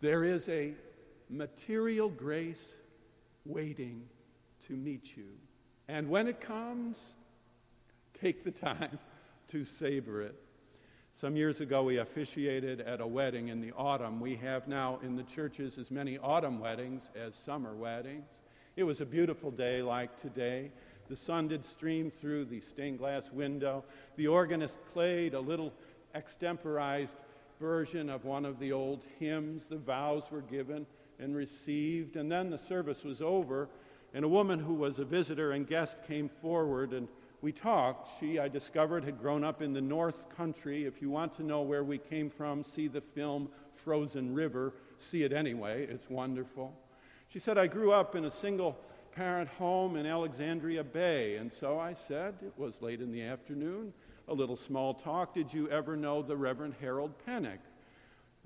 There 0.00 0.24
is 0.24 0.48
a 0.48 0.72
material 1.28 2.08
grace 2.08 2.72
waiting 3.44 4.04
to 4.66 4.72
meet 4.72 5.18
you. 5.18 5.26
And 5.86 6.08
when 6.08 6.28
it 6.28 6.40
comes, 6.40 7.12
take 8.18 8.42
the 8.42 8.50
time 8.50 8.98
to 9.48 9.66
savor 9.66 10.22
it. 10.22 10.36
Some 11.12 11.36
years 11.36 11.60
ago, 11.60 11.82
we 11.82 11.98
officiated 11.98 12.80
at 12.80 13.02
a 13.02 13.06
wedding 13.06 13.48
in 13.48 13.60
the 13.60 13.72
autumn. 13.76 14.18
We 14.18 14.36
have 14.36 14.66
now 14.66 14.98
in 15.02 15.14
the 15.14 15.22
churches 15.22 15.76
as 15.76 15.90
many 15.90 16.16
autumn 16.16 16.58
weddings 16.58 17.10
as 17.14 17.34
summer 17.34 17.74
weddings. 17.74 18.30
It 18.76 18.84
was 18.84 19.02
a 19.02 19.06
beautiful 19.06 19.50
day 19.50 19.82
like 19.82 20.18
today. 20.18 20.70
The 21.08 21.16
sun 21.16 21.48
did 21.48 21.64
stream 21.64 22.10
through 22.10 22.46
the 22.46 22.60
stained 22.60 22.98
glass 22.98 23.30
window. 23.30 23.84
The 24.16 24.26
organist 24.28 24.78
played 24.92 25.34
a 25.34 25.40
little 25.40 25.72
extemporized 26.14 27.18
version 27.60 28.08
of 28.10 28.24
one 28.24 28.44
of 28.44 28.58
the 28.58 28.72
old 28.72 29.02
hymns. 29.18 29.66
The 29.66 29.76
vows 29.76 30.30
were 30.30 30.42
given 30.42 30.86
and 31.18 31.36
received. 31.36 32.16
And 32.16 32.30
then 32.30 32.50
the 32.50 32.58
service 32.58 33.04
was 33.04 33.20
over, 33.20 33.68
and 34.12 34.24
a 34.24 34.28
woman 34.28 34.58
who 34.58 34.74
was 34.74 34.98
a 34.98 35.04
visitor 35.04 35.52
and 35.52 35.66
guest 35.66 36.02
came 36.06 36.28
forward 36.28 36.92
and 36.92 37.08
we 37.44 37.52
talked. 37.52 38.08
She, 38.18 38.38
I 38.38 38.48
discovered, 38.48 39.04
had 39.04 39.20
grown 39.20 39.44
up 39.44 39.60
in 39.60 39.74
the 39.74 39.80
North 39.82 40.34
Country. 40.34 40.86
If 40.86 41.02
you 41.02 41.10
want 41.10 41.34
to 41.34 41.42
know 41.42 41.60
where 41.60 41.84
we 41.84 41.98
came 41.98 42.30
from, 42.30 42.64
see 42.64 42.88
the 42.88 43.02
film 43.02 43.50
Frozen 43.74 44.32
River. 44.32 44.72
See 44.96 45.24
it 45.24 45.32
anyway, 45.32 45.84
it's 45.84 46.08
wonderful. 46.08 46.74
She 47.28 47.38
said, 47.38 47.58
I 47.58 47.66
grew 47.66 47.92
up 47.92 48.16
in 48.16 48.24
a 48.24 48.30
single 48.30 48.78
parent 49.14 49.48
home 49.50 49.96
in 49.96 50.06
Alexandria 50.06 50.82
Bay. 50.82 51.36
And 51.36 51.52
so 51.52 51.78
I 51.78 51.92
said, 51.92 52.34
it 52.42 52.52
was 52.56 52.82
late 52.82 53.00
in 53.00 53.12
the 53.12 53.22
afternoon, 53.22 53.92
a 54.28 54.34
little 54.34 54.56
small 54.56 54.94
talk. 54.94 55.34
Did 55.34 55.52
you 55.52 55.68
ever 55.68 55.96
know 55.96 56.22
the 56.22 56.36
Reverend 56.36 56.74
Harold 56.80 57.12
Pennock? 57.26 57.58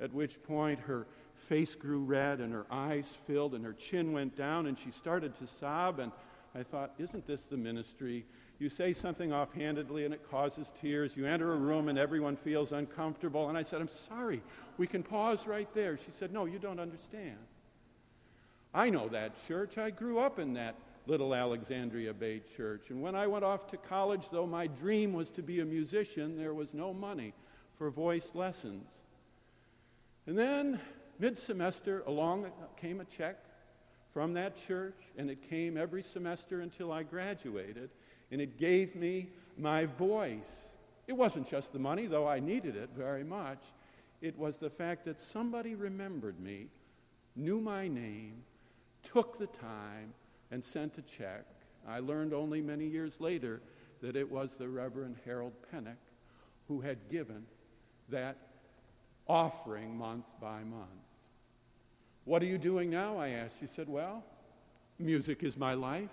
At 0.00 0.12
which 0.12 0.42
point 0.42 0.78
her 0.80 1.06
face 1.36 1.74
grew 1.74 2.04
red 2.04 2.40
and 2.40 2.52
her 2.52 2.66
eyes 2.70 3.16
filled 3.26 3.54
and 3.54 3.64
her 3.64 3.72
chin 3.72 4.12
went 4.12 4.36
down 4.36 4.66
and 4.66 4.78
she 4.78 4.90
started 4.90 5.36
to 5.38 5.46
sob. 5.46 5.98
And 5.98 6.12
I 6.54 6.62
thought, 6.62 6.92
isn't 6.98 7.26
this 7.26 7.46
the 7.46 7.56
ministry? 7.56 8.26
You 8.58 8.68
say 8.68 8.92
something 8.92 9.32
offhandedly 9.32 10.04
and 10.04 10.12
it 10.12 10.28
causes 10.28 10.70
tears. 10.74 11.16
You 11.16 11.26
enter 11.26 11.52
a 11.52 11.56
room 11.56 11.88
and 11.88 11.98
everyone 11.98 12.36
feels 12.36 12.72
uncomfortable. 12.72 13.48
And 13.48 13.56
I 13.56 13.62
said, 13.62 13.80
I'm 13.80 13.88
sorry. 13.88 14.42
We 14.76 14.86
can 14.86 15.02
pause 15.02 15.46
right 15.46 15.72
there. 15.74 15.96
She 15.96 16.10
said, 16.10 16.32
No, 16.32 16.44
you 16.44 16.58
don't 16.58 16.80
understand. 16.80 17.38
I 18.74 18.90
know 18.90 19.08
that 19.08 19.34
church. 19.46 19.78
I 19.78 19.90
grew 19.90 20.18
up 20.18 20.38
in 20.38 20.54
that 20.54 20.74
little 21.06 21.34
Alexandria 21.34 22.12
Bay 22.12 22.40
church. 22.56 22.90
And 22.90 23.00
when 23.00 23.14
I 23.14 23.26
went 23.26 23.44
off 23.44 23.66
to 23.68 23.76
college, 23.78 24.28
though 24.30 24.46
my 24.46 24.66
dream 24.66 25.14
was 25.14 25.30
to 25.32 25.42
be 25.42 25.60
a 25.60 25.64
musician, 25.64 26.36
there 26.36 26.52
was 26.52 26.74
no 26.74 26.92
money 26.92 27.32
for 27.76 27.90
voice 27.90 28.34
lessons. 28.34 28.90
And 30.26 30.38
then, 30.38 30.78
mid 31.18 31.38
semester, 31.38 32.02
along 32.06 32.46
came 32.76 33.00
a 33.00 33.04
check 33.06 33.36
from 34.12 34.34
that 34.34 34.56
church, 34.56 34.98
and 35.16 35.30
it 35.30 35.48
came 35.48 35.78
every 35.78 36.02
semester 36.02 36.60
until 36.60 36.92
I 36.92 37.04
graduated, 37.04 37.88
and 38.30 38.40
it 38.40 38.58
gave 38.58 38.94
me 38.94 39.30
my 39.56 39.86
voice. 39.86 40.68
It 41.06 41.14
wasn't 41.14 41.48
just 41.48 41.72
the 41.72 41.78
money, 41.78 42.06
though 42.06 42.28
I 42.28 42.40
needed 42.40 42.76
it 42.76 42.90
very 42.94 43.24
much. 43.24 43.62
It 44.20 44.36
was 44.36 44.58
the 44.58 44.68
fact 44.68 45.06
that 45.06 45.18
somebody 45.18 45.74
remembered 45.74 46.38
me, 46.38 46.66
knew 47.34 47.60
my 47.60 47.88
name, 47.88 48.42
took 49.02 49.38
the 49.38 49.46
time 49.46 50.14
and 50.50 50.62
sent 50.62 50.98
a 50.98 51.02
check. 51.02 51.44
I 51.86 52.00
learned 52.00 52.32
only 52.32 52.60
many 52.60 52.86
years 52.86 53.20
later 53.20 53.60
that 54.02 54.16
it 54.16 54.30
was 54.30 54.54
the 54.54 54.68
Reverend 54.68 55.16
Harold 55.24 55.52
Pennock 55.72 55.96
who 56.68 56.80
had 56.80 57.08
given 57.08 57.46
that 58.10 58.36
offering 59.26 59.96
month 59.96 60.26
by 60.40 60.62
month. 60.64 60.88
What 62.24 62.42
are 62.42 62.46
you 62.46 62.58
doing 62.58 62.90
now? 62.90 63.18
I 63.18 63.30
asked. 63.30 63.56
She 63.60 63.66
said, 63.66 63.88
Well, 63.88 64.22
music 64.98 65.42
is 65.42 65.56
my 65.56 65.74
life. 65.74 66.10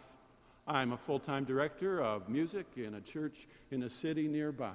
I'm 0.68 0.94
a 0.94 0.98
full 0.98 1.20
time 1.20 1.44
director 1.44 2.02
of 2.02 2.30
music 2.30 2.66
in 2.78 2.96
a 2.96 3.02
church 3.02 3.48
in 3.70 3.84
a 3.84 3.90
city 3.90 4.28
nearby. 4.28 4.72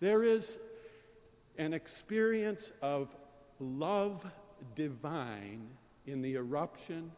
There 0.00 0.22
is 0.22 0.58
an 1.58 1.72
experience 1.72 2.72
of 2.80 3.14
love 3.58 4.24
divine 4.74 5.68
in 6.06 6.22
the 6.22 6.34
eruption 6.36 7.10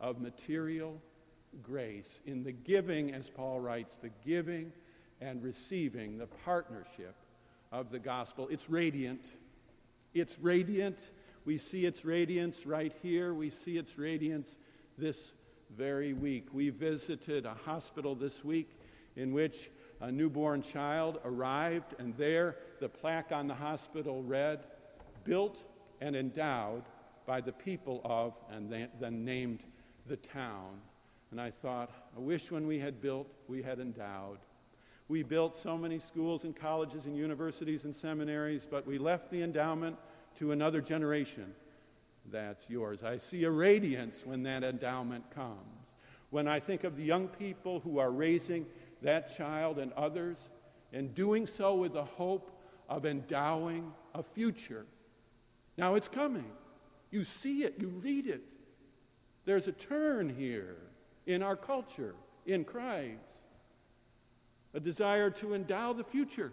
of 0.00 0.20
material 0.20 1.00
grace, 1.62 2.20
in 2.26 2.42
the 2.42 2.52
giving, 2.52 3.12
as 3.14 3.28
Paul 3.28 3.60
writes, 3.60 3.96
the 3.96 4.10
giving 4.24 4.72
and 5.20 5.42
receiving, 5.42 6.18
the 6.18 6.26
partnership 6.26 7.14
of 7.72 7.90
the 7.90 7.98
gospel. 7.98 8.48
It's 8.50 8.68
radiant. 8.68 9.32
It's 10.14 10.38
radiant. 10.38 11.10
We 11.44 11.58
see 11.58 11.86
its 11.86 12.04
radiance 12.04 12.66
right 12.66 12.92
here. 13.02 13.32
We 13.32 13.50
see 13.50 13.78
its 13.78 13.98
radiance 13.98 14.58
this 14.98 15.32
very 15.76 16.12
week. 16.12 16.48
We 16.52 16.70
visited 16.70 17.46
a 17.46 17.54
hospital 17.54 18.14
this 18.14 18.44
week 18.44 18.78
in 19.16 19.32
which 19.32 19.70
a 20.00 20.12
newborn 20.12 20.60
child 20.62 21.20
arrived, 21.24 21.94
and 21.98 22.14
there 22.16 22.56
the 22.80 22.88
plaque 22.88 23.32
on 23.32 23.46
the 23.46 23.54
hospital 23.54 24.22
read, 24.22 24.64
Built 25.24 25.64
and 26.00 26.14
endowed 26.14 26.84
by 27.26 27.40
the 27.40 27.52
people 27.52 28.00
of, 28.04 28.34
and 28.50 28.88
then 29.00 29.24
named 29.24 29.60
the 30.06 30.16
town. 30.16 30.80
And 31.30 31.40
I 31.40 31.50
thought, 31.50 31.90
I 32.16 32.20
wish 32.20 32.50
when 32.50 32.66
we 32.66 32.78
had 32.78 33.00
built, 33.00 33.26
we 33.48 33.62
had 33.62 33.80
endowed. 33.80 34.38
We 35.08 35.22
built 35.22 35.54
so 35.54 35.76
many 35.76 35.98
schools 35.98 36.44
and 36.44 36.54
colleges 36.54 37.06
and 37.06 37.16
universities 37.16 37.84
and 37.84 37.94
seminaries, 37.94 38.66
but 38.68 38.86
we 38.86 38.98
left 38.98 39.30
the 39.30 39.42
endowment 39.42 39.96
to 40.36 40.52
another 40.52 40.80
generation. 40.80 41.54
That's 42.30 42.68
yours. 42.68 43.02
I 43.02 43.16
see 43.16 43.44
a 43.44 43.50
radiance 43.50 44.22
when 44.24 44.42
that 44.44 44.64
endowment 44.64 45.30
comes. 45.30 45.58
When 46.30 46.48
I 46.48 46.58
think 46.58 46.84
of 46.84 46.96
the 46.96 47.04
young 47.04 47.28
people 47.28 47.80
who 47.80 47.98
are 47.98 48.10
raising 48.10 48.66
that 49.02 49.36
child 49.36 49.78
and 49.78 49.92
others, 49.92 50.50
and 50.92 51.14
doing 51.14 51.46
so 51.46 51.74
with 51.74 51.92
the 51.92 52.04
hope 52.04 52.50
of 52.88 53.04
endowing 53.04 53.92
a 54.14 54.22
future. 54.22 54.86
Now 55.76 55.94
it's 55.94 56.08
coming. 56.08 56.50
You 57.10 57.24
see 57.24 57.64
it, 57.64 57.76
you 57.78 57.88
read 57.88 58.26
it. 58.26 58.42
There's 59.44 59.68
a 59.68 59.72
turn 59.72 60.28
here 60.28 60.76
in 61.26 61.42
our 61.42 61.56
culture, 61.56 62.14
in 62.46 62.64
Christ. 62.64 63.20
A 64.74 64.80
desire 64.80 65.30
to 65.30 65.54
endow 65.54 65.92
the 65.92 66.04
future, 66.04 66.52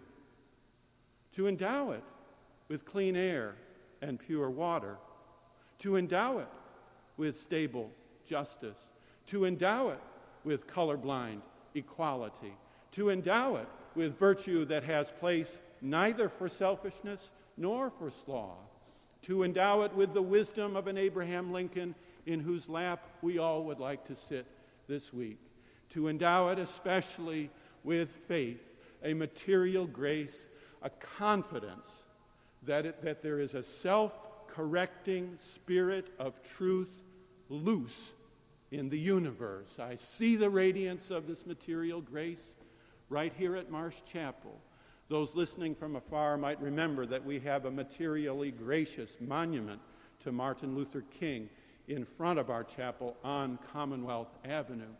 to 1.34 1.46
endow 1.46 1.90
it 1.90 2.02
with 2.68 2.84
clean 2.84 3.16
air 3.16 3.56
and 4.00 4.18
pure 4.18 4.48
water, 4.48 4.96
to 5.80 5.96
endow 5.96 6.38
it 6.38 6.48
with 7.16 7.36
stable 7.36 7.90
justice, 8.26 8.78
to 9.26 9.44
endow 9.44 9.90
it 9.90 10.00
with 10.44 10.66
colorblind 10.66 11.40
equality, 11.74 12.54
to 12.92 13.10
endow 13.10 13.56
it 13.56 13.68
with 13.94 14.18
virtue 14.18 14.64
that 14.64 14.84
has 14.84 15.10
place 15.10 15.60
neither 15.80 16.28
for 16.28 16.48
selfishness 16.48 17.32
nor 17.56 17.90
for 17.90 18.10
sloth, 18.10 18.56
to 19.24 19.42
endow 19.42 19.82
it 19.82 19.94
with 19.94 20.12
the 20.12 20.22
wisdom 20.22 20.76
of 20.76 20.86
an 20.86 20.98
Abraham 20.98 21.52
Lincoln 21.52 21.94
in 22.26 22.40
whose 22.40 22.68
lap 22.68 23.08
we 23.22 23.38
all 23.38 23.64
would 23.64 23.80
like 23.80 24.04
to 24.06 24.16
sit 24.16 24.46
this 24.86 25.12
week, 25.12 25.38
to 25.90 26.08
endow 26.08 26.48
it 26.48 26.58
especially 26.58 27.50
with 27.84 28.10
faith, 28.28 28.60
a 29.02 29.14
material 29.14 29.86
grace, 29.86 30.46
a 30.82 30.90
confidence 30.90 31.88
that, 32.64 32.84
it, 32.84 33.02
that 33.02 33.22
there 33.22 33.40
is 33.40 33.54
a 33.54 33.62
self 33.62 34.12
correcting 34.48 35.34
spirit 35.38 36.08
of 36.18 36.34
truth 36.56 37.02
loose 37.48 38.12
in 38.70 38.88
the 38.88 38.98
universe. 38.98 39.78
I 39.78 39.94
see 39.94 40.36
the 40.36 40.50
radiance 40.50 41.10
of 41.10 41.26
this 41.26 41.46
material 41.46 42.00
grace 42.00 42.54
right 43.08 43.32
here 43.36 43.56
at 43.56 43.70
Marsh 43.70 43.96
Chapel. 44.10 44.60
Those 45.08 45.34
listening 45.34 45.74
from 45.74 45.96
afar 45.96 46.38
might 46.38 46.60
remember 46.60 47.04
that 47.06 47.24
we 47.24 47.38
have 47.40 47.66
a 47.66 47.70
materially 47.70 48.50
gracious 48.50 49.18
monument 49.20 49.80
to 50.20 50.32
Martin 50.32 50.74
Luther 50.74 51.02
King 51.02 51.50
in 51.88 52.06
front 52.06 52.38
of 52.38 52.48
our 52.48 52.64
chapel 52.64 53.16
on 53.22 53.58
Commonwealth 53.72 54.34
Avenue. 54.44 54.94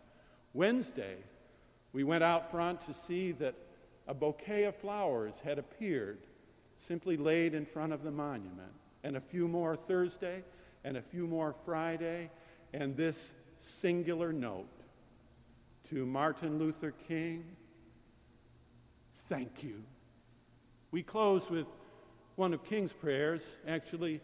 Wednesday, 0.52 1.16
we 1.94 2.04
went 2.04 2.22
out 2.22 2.50
front 2.50 2.82
to 2.82 2.92
see 2.92 3.32
that 3.32 3.54
a 4.06 4.12
bouquet 4.12 4.64
of 4.64 4.76
flowers 4.76 5.40
had 5.42 5.58
appeared, 5.58 6.18
simply 6.76 7.16
laid 7.16 7.54
in 7.54 7.64
front 7.64 7.92
of 7.92 8.02
the 8.02 8.10
monument, 8.10 8.72
and 9.02 9.16
a 9.16 9.20
few 9.20 9.48
more 9.48 9.74
Thursday, 9.74 10.44
and 10.84 10.98
a 10.98 11.02
few 11.02 11.26
more 11.26 11.54
Friday, 11.64 12.30
and 12.74 12.94
this 12.94 13.32
singular 13.58 14.34
note 14.34 14.68
to 15.88 16.04
Martin 16.04 16.58
Luther 16.58 16.92
King 17.08 17.44
thank 19.28 19.62
you. 19.62 19.82
We 20.94 21.02
close 21.02 21.50
with 21.50 21.66
one 22.36 22.54
of 22.54 22.62
King's 22.62 22.92
prayers. 22.92 23.42
Actually, 23.66 24.20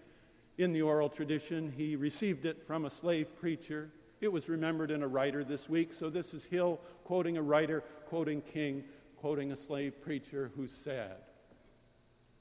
in 0.56 0.72
the 0.72 0.82
oral 0.82 1.08
tradition, 1.08 1.74
he 1.76 1.96
received 1.96 2.46
it 2.46 2.64
from 2.64 2.84
a 2.84 2.90
slave 2.90 3.36
preacher. 3.40 3.90
It 4.20 4.30
was 4.30 4.48
remembered 4.48 4.92
in 4.92 5.02
a 5.02 5.08
writer 5.08 5.42
this 5.42 5.68
week, 5.68 5.92
so 5.92 6.08
this 6.08 6.32
is 6.32 6.44
Hill 6.44 6.78
quoting 7.02 7.38
a 7.38 7.42
writer, 7.42 7.82
quoting 8.06 8.40
King, 8.40 8.84
quoting 9.16 9.50
a 9.50 9.56
slave 9.56 10.00
preacher 10.00 10.52
who 10.54 10.68
said, 10.68 11.16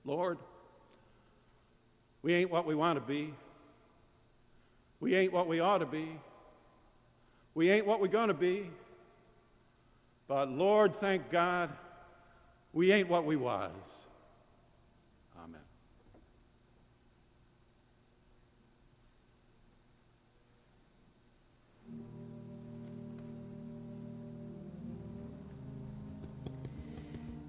Lord, 0.05 0.37
we 2.21 2.35
ain't 2.35 2.51
what 2.51 2.67
we 2.67 2.75
want 2.75 2.97
to 2.97 3.11
be. 3.11 3.33
We 4.99 5.15
ain't 5.15 5.33
what 5.33 5.47
we 5.47 5.59
ought 5.59 5.79
to 5.79 5.87
be. 5.87 6.07
We 7.55 7.71
ain't 7.71 7.87
what 7.87 7.99
we're 7.99 8.09
going 8.09 8.27
to 8.27 8.35
be. 8.35 8.69
But 10.27 10.51
Lord, 10.51 10.95
thank 10.95 11.31
God, 11.31 11.71
we 12.73 12.91
ain't 12.91 13.09
what 13.09 13.25
we 13.25 13.35
was. 13.35 14.05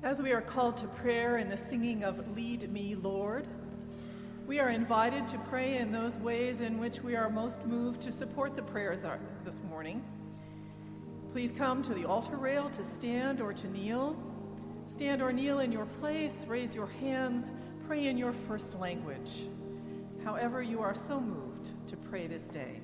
As 0.03 0.23
we 0.23 0.33
are 0.33 0.41
called 0.41 0.79
to 0.79 0.87
prayer 0.87 1.37
in 1.37 1.51
the 1.51 1.59
singing 1.59 2.05
of 2.05 2.35
Lead 2.35 2.73
Me, 2.73 2.95
Lord, 2.95 3.47
we 4.47 4.59
are 4.59 4.71
invited 4.71 5.29
to 5.29 5.39
pray 5.51 5.77
in 5.77 5.93
those 5.93 6.19
ways 6.19 6.63
in 6.63 6.79
which 6.79 7.03
we 7.03 7.17
are 7.17 7.29
most 7.29 7.67
moved 7.67 8.01
to 8.01 8.11
support 8.11 8.57
the 8.57 8.63
prayers 8.63 9.01
this 9.45 9.63
morning. 9.69 10.03
Please 11.33 11.53
come 11.53 11.83
to 11.83 11.93
the 11.93 12.07
altar 12.07 12.39
rail 12.39 12.71
to 12.71 12.83
stand 12.83 13.43
or 13.43 13.53
to 13.53 13.69
kneel. 13.69 14.17
Stand 14.87 15.21
or 15.21 15.35
kneel 15.35 15.59
in 15.59 15.71
your 15.71 15.85
place, 15.85 16.47
raise 16.49 16.75
your 16.75 16.89
hands, 17.03 17.53
pray 17.87 18.07
in 18.07 18.17
your 18.17 18.33
first 18.33 18.81
language. 18.81 19.49
However, 20.25 20.63
you 20.63 20.81
are 20.81 20.95
so 20.95 21.21
moved 21.21 21.73
to 21.89 21.97
pray 21.99 22.27
this 22.27 22.49
day. 22.49 22.81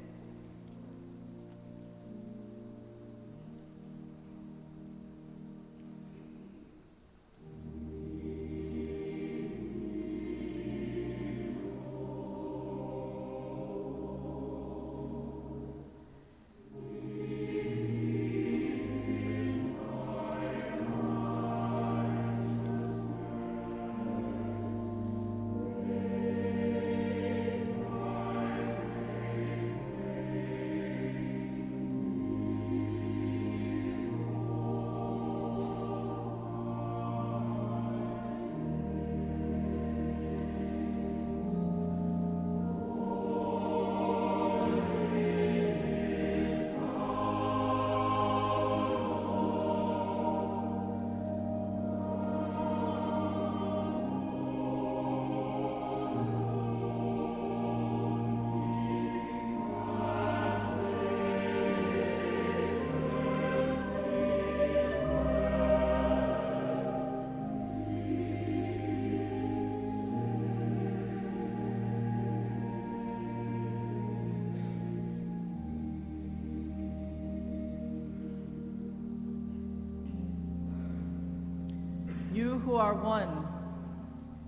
Who 82.66 82.74
are 82.74 82.94
one, 82.94 83.46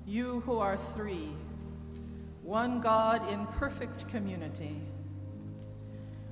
you 0.04 0.40
who 0.40 0.58
are 0.58 0.76
three, 0.76 1.28
one 2.42 2.80
God 2.80 3.30
in 3.32 3.46
perfect 3.46 4.08
community. 4.08 4.80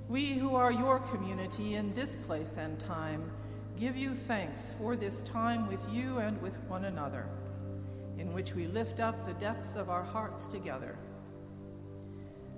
We 0.09 0.32
who 0.32 0.57
are 0.57 0.72
your 0.72 0.99
community 0.99 1.76
in 1.76 1.95
this 1.95 2.16
place 2.26 2.55
and 2.59 2.76
time 2.80 3.30
give 3.78 3.97
you 3.97 4.16
thanks 4.16 4.74
for 4.78 4.97
this 4.97 5.22
time 5.22 5.68
with 5.68 5.78
you 5.89 6.18
and 6.18 6.43
with 6.43 6.59
one 6.66 6.87
another, 6.87 7.28
in 8.18 8.32
which 8.32 8.53
we 8.53 8.66
lift 8.66 8.99
up 8.99 9.24
the 9.24 9.34
depths 9.34 9.76
of 9.76 9.89
our 9.89 10.03
hearts 10.03 10.49
together. 10.49 10.97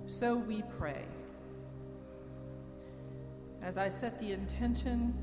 So 0.07 0.37
we 0.37 0.63
pray. 0.79 1.05
As 3.61 3.77
I 3.77 3.89
set 3.89 4.19
the 4.19 4.31
intention 4.31 5.13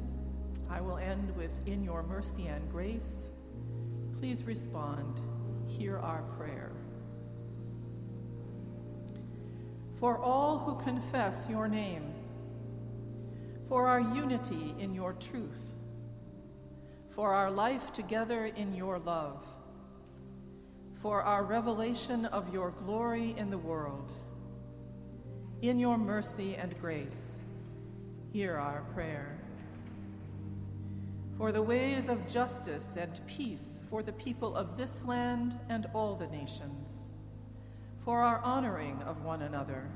I 0.71 0.81
will 0.81 0.99
end 0.99 1.35
with 1.37 1.53
In 1.67 1.83
your 1.83 2.05
mercy 2.05 2.47
and 2.47 2.71
grace. 2.71 3.27
Please 4.19 4.45
respond. 4.45 5.21
Hear 5.67 5.99
our 5.99 6.23
prayer. 6.39 6.73
For 9.99 10.19
all 10.19 10.59
who 10.59 10.77
confess 10.83 11.47
your 11.49 11.69
name, 11.69 12.15
for 13.69 13.89
our 13.89 14.01
unity 14.01 14.75
in 14.79 14.95
your 14.95 15.13
truth, 15.15 15.73
for 17.11 17.35
our 17.35 17.51
life 17.51 17.93
together 17.93 18.47
in 18.47 18.75
your 18.75 18.99
love, 18.99 19.45
for 21.01 21.23
our 21.23 21.45
revelation 21.45 22.27
of 22.27 22.53
your 22.53 22.71
glory 22.71 23.35
in 23.37 23.51
the 23.51 23.59
world, 23.59 24.13
in 25.63 25.79
your 25.79 25.99
mercy 25.99 26.55
and 26.57 26.79
grace, 26.79 27.41
hear 28.33 28.57
our 28.57 28.83
prayer. 28.95 29.36
For 31.37 31.53
the 31.53 31.61
ways 31.61 32.09
of 32.09 32.27
justice 32.27 32.97
and 32.97 33.21
peace 33.27 33.75
for 33.91 34.03
the 34.03 34.13
people 34.13 34.57
of 34.57 34.79
this 34.79 35.05
land 35.05 35.59
and 35.69 35.87
all 35.93 36.15
the 36.15 36.29
nations, 36.29 36.93
for 38.05 38.23
our 38.23 38.41
honoring 38.41 39.03
of 39.03 39.23
one 39.23 39.43
another, 39.43 39.91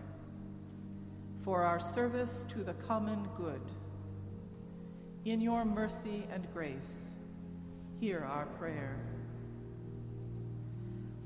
for 1.43 1.63
our 1.63 1.81
service 1.81 2.45
to 2.51 2.63
the 2.63 2.75
common 2.75 3.27
good. 3.35 3.63
In 5.25 5.41
your 5.41 5.65
mercy 5.65 6.27
and 6.31 6.47
grace, 6.53 7.15
hear 7.99 8.21
our 8.21 8.45
prayer. 8.45 9.01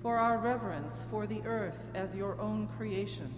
For 0.00 0.16
our 0.16 0.38
reverence 0.38 1.04
for 1.10 1.26
the 1.26 1.42
earth 1.42 1.90
as 1.92 2.14
your 2.14 2.40
own 2.40 2.68
creation, 2.76 3.32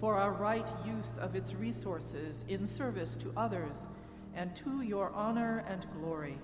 for 0.00 0.16
our 0.16 0.32
right 0.32 0.68
use 0.84 1.18
of 1.18 1.36
its 1.36 1.54
resources 1.54 2.44
in 2.48 2.66
service 2.66 3.14
to 3.16 3.32
others 3.36 3.86
and 4.34 4.54
to 4.56 4.82
your 4.82 5.10
honor 5.12 5.64
and 5.68 5.86
glory. 5.98 6.38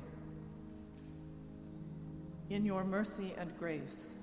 In 2.48 2.64
your 2.64 2.84
mercy 2.84 3.34
and 3.36 3.56
grace, 3.58 4.14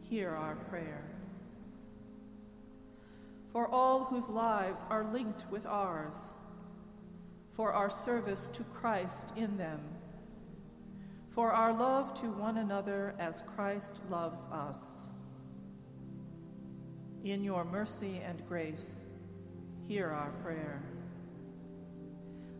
hear 0.00 0.30
our 0.30 0.56
prayer. 0.56 1.04
For 3.52 3.68
all 3.68 4.04
whose 4.04 4.28
lives 4.28 4.84
are 4.90 5.04
linked 5.12 5.46
with 5.50 5.66
ours, 5.66 6.34
for 7.52 7.72
our 7.72 7.88
service 7.88 8.48
to 8.52 8.64
Christ 8.64 9.32
in 9.36 9.56
them, 9.56 9.80
for 11.30 11.52
our 11.52 11.72
love 11.72 12.14
to 12.20 12.26
one 12.26 12.56
another 12.56 13.14
as 13.18 13.42
Christ 13.54 14.00
loves 14.10 14.44
us. 14.52 15.08
In 17.24 17.42
your 17.42 17.64
mercy 17.64 18.20
and 18.24 18.46
grace, 18.46 19.04
hear 19.86 20.10
our 20.10 20.30
prayer. 20.42 20.82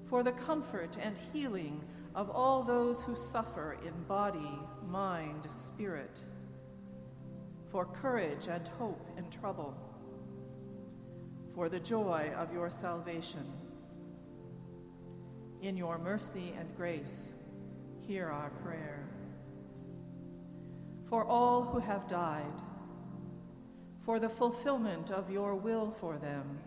For 0.08 0.22
the 0.22 0.32
comfort 0.32 0.96
and 1.00 1.18
healing 1.32 1.82
of 2.14 2.30
all 2.30 2.62
those 2.62 3.02
who 3.02 3.16
suffer 3.16 3.76
in 3.84 3.92
body, 4.04 4.58
mind, 4.88 5.46
spirit, 5.50 6.18
for 7.70 7.84
courage 7.84 8.46
and 8.48 8.66
hope 8.68 9.06
in 9.18 9.28
trouble, 9.30 9.74
for 11.54 11.68
the 11.68 11.80
joy 11.80 12.30
of 12.36 12.52
your 12.52 12.70
salvation 12.70 13.52
in 15.62 15.76
your 15.76 15.98
mercy 15.98 16.54
and 16.58 16.74
grace, 16.76 17.32
hear 18.06 18.28
our 18.28 18.50
prayer. 18.62 19.08
For 21.08 21.24
all 21.24 21.62
who 21.62 21.78
have 21.78 22.08
died, 22.08 22.62
for 24.04 24.18
the 24.20 24.28
fulfillment 24.28 25.10
of 25.10 25.30
your 25.30 25.54
will 25.54 25.90
for 26.00 26.18
them, 26.18 26.58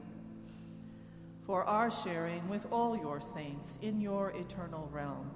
for 1.49 1.63
our 1.63 1.89
sharing 1.89 2.47
with 2.47 2.67
all 2.71 2.95
your 2.95 3.19
saints 3.19 3.79
in 3.81 3.99
your 3.99 4.29
eternal 4.35 4.87
realm. 4.93 5.31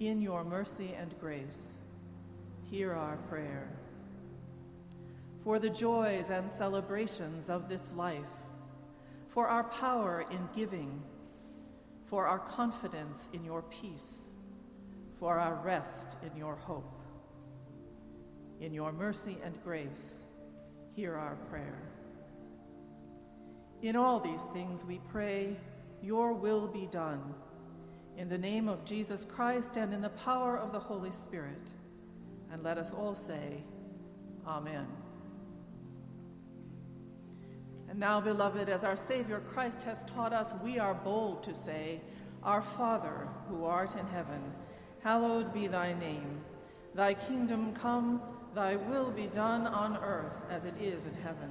In 0.00 0.20
your 0.20 0.42
mercy 0.42 0.96
and 0.98 1.16
grace, 1.20 1.78
hear 2.68 2.92
our 2.92 3.18
prayer. 3.28 3.68
For 5.44 5.60
the 5.60 5.70
joys 5.70 6.30
and 6.30 6.50
celebrations 6.50 7.48
of 7.48 7.68
this 7.68 7.92
life, 7.92 8.34
for 9.28 9.46
our 9.46 9.62
power 9.62 10.24
in 10.28 10.48
giving, 10.56 11.00
for 12.06 12.26
our 12.26 12.40
confidence 12.40 13.28
in 13.32 13.44
your 13.44 13.62
peace, 13.62 14.28
for 15.20 15.38
our 15.38 15.54
rest 15.62 16.16
in 16.26 16.36
your 16.36 16.56
hope. 16.56 17.00
In 18.60 18.74
your 18.74 18.90
mercy 18.90 19.38
and 19.44 19.54
grace, 19.62 20.24
hear 20.96 21.14
our 21.14 21.36
prayer. 21.48 21.91
In 23.82 23.96
all 23.96 24.20
these 24.20 24.42
things 24.52 24.84
we 24.84 25.00
pray, 25.10 25.56
your 26.02 26.32
will 26.32 26.68
be 26.68 26.86
done. 26.86 27.34
In 28.16 28.28
the 28.28 28.38
name 28.38 28.68
of 28.68 28.84
Jesus 28.84 29.24
Christ 29.24 29.76
and 29.76 29.92
in 29.92 30.00
the 30.00 30.08
power 30.10 30.56
of 30.56 30.72
the 30.72 30.78
Holy 30.78 31.10
Spirit. 31.10 31.70
And 32.52 32.62
let 32.62 32.78
us 32.78 32.92
all 32.92 33.14
say, 33.14 33.64
Amen. 34.46 34.86
And 37.88 37.98
now, 37.98 38.20
beloved, 38.20 38.68
as 38.68 38.84
our 38.84 38.96
Savior 38.96 39.42
Christ 39.52 39.82
has 39.82 40.04
taught 40.04 40.32
us, 40.32 40.54
we 40.62 40.78
are 40.78 40.94
bold 40.94 41.42
to 41.42 41.54
say, 41.54 42.00
Our 42.42 42.62
Father, 42.62 43.28
who 43.48 43.64
art 43.64 43.96
in 43.96 44.06
heaven, 44.06 44.40
hallowed 45.00 45.52
be 45.52 45.66
thy 45.66 45.92
name. 45.92 46.40
Thy 46.94 47.14
kingdom 47.14 47.72
come, 47.74 48.22
thy 48.54 48.76
will 48.76 49.10
be 49.10 49.26
done 49.26 49.66
on 49.66 49.96
earth 49.96 50.44
as 50.50 50.64
it 50.64 50.76
is 50.80 51.04
in 51.04 51.14
heaven. 51.14 51.50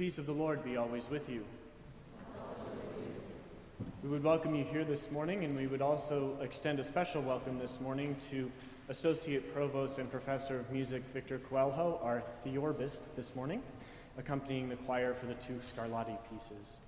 Peace 0.00 0.16
of 0.16 0.24
the 0.24 0.32
Lord 0.32 0.64
be 0.64 0.78
always 0.78 1.10
with 1.10 1.28
you. 1.28 1.44
We 4.02 4.08
would 4.08 4.24
welcome 4.24 4.54
you 4.54 4.64
here 4.64 4.82
this 4.82 5.10
morning, 5.10 5.44
and 5.44 5.54
we 5.54 5.66
would 5.66 5.82
also 5.82 6.38
extend 6.40 6.80
a 6.80 6.84
special 6.84 7.20
welcome 7.20 7.58
this 7.58 7.78
morning 7.82 8.16
to 8.30 8.50
Associate 8.88 9.52
Provost 9.52 9.98
and 9.98 10.10
Professor 10.10 10.58
of 10.58 10.70
Music 10.70 11.02
Victor 11.12 11.38
Coelho, 11.38 12.00
our 12.02 12.22
theorbist 12.42 13.14
this 13.14 13.36
morning, 13.36 13.62
accompanying 14.16 14.70
the 14.70 14.76
choir 14.76 15.12
for 15.12 15.26
the 15.26 15.34
two 15.34 15.60
Scarlatti 15.60 16.16
pieces. 16.32 16.78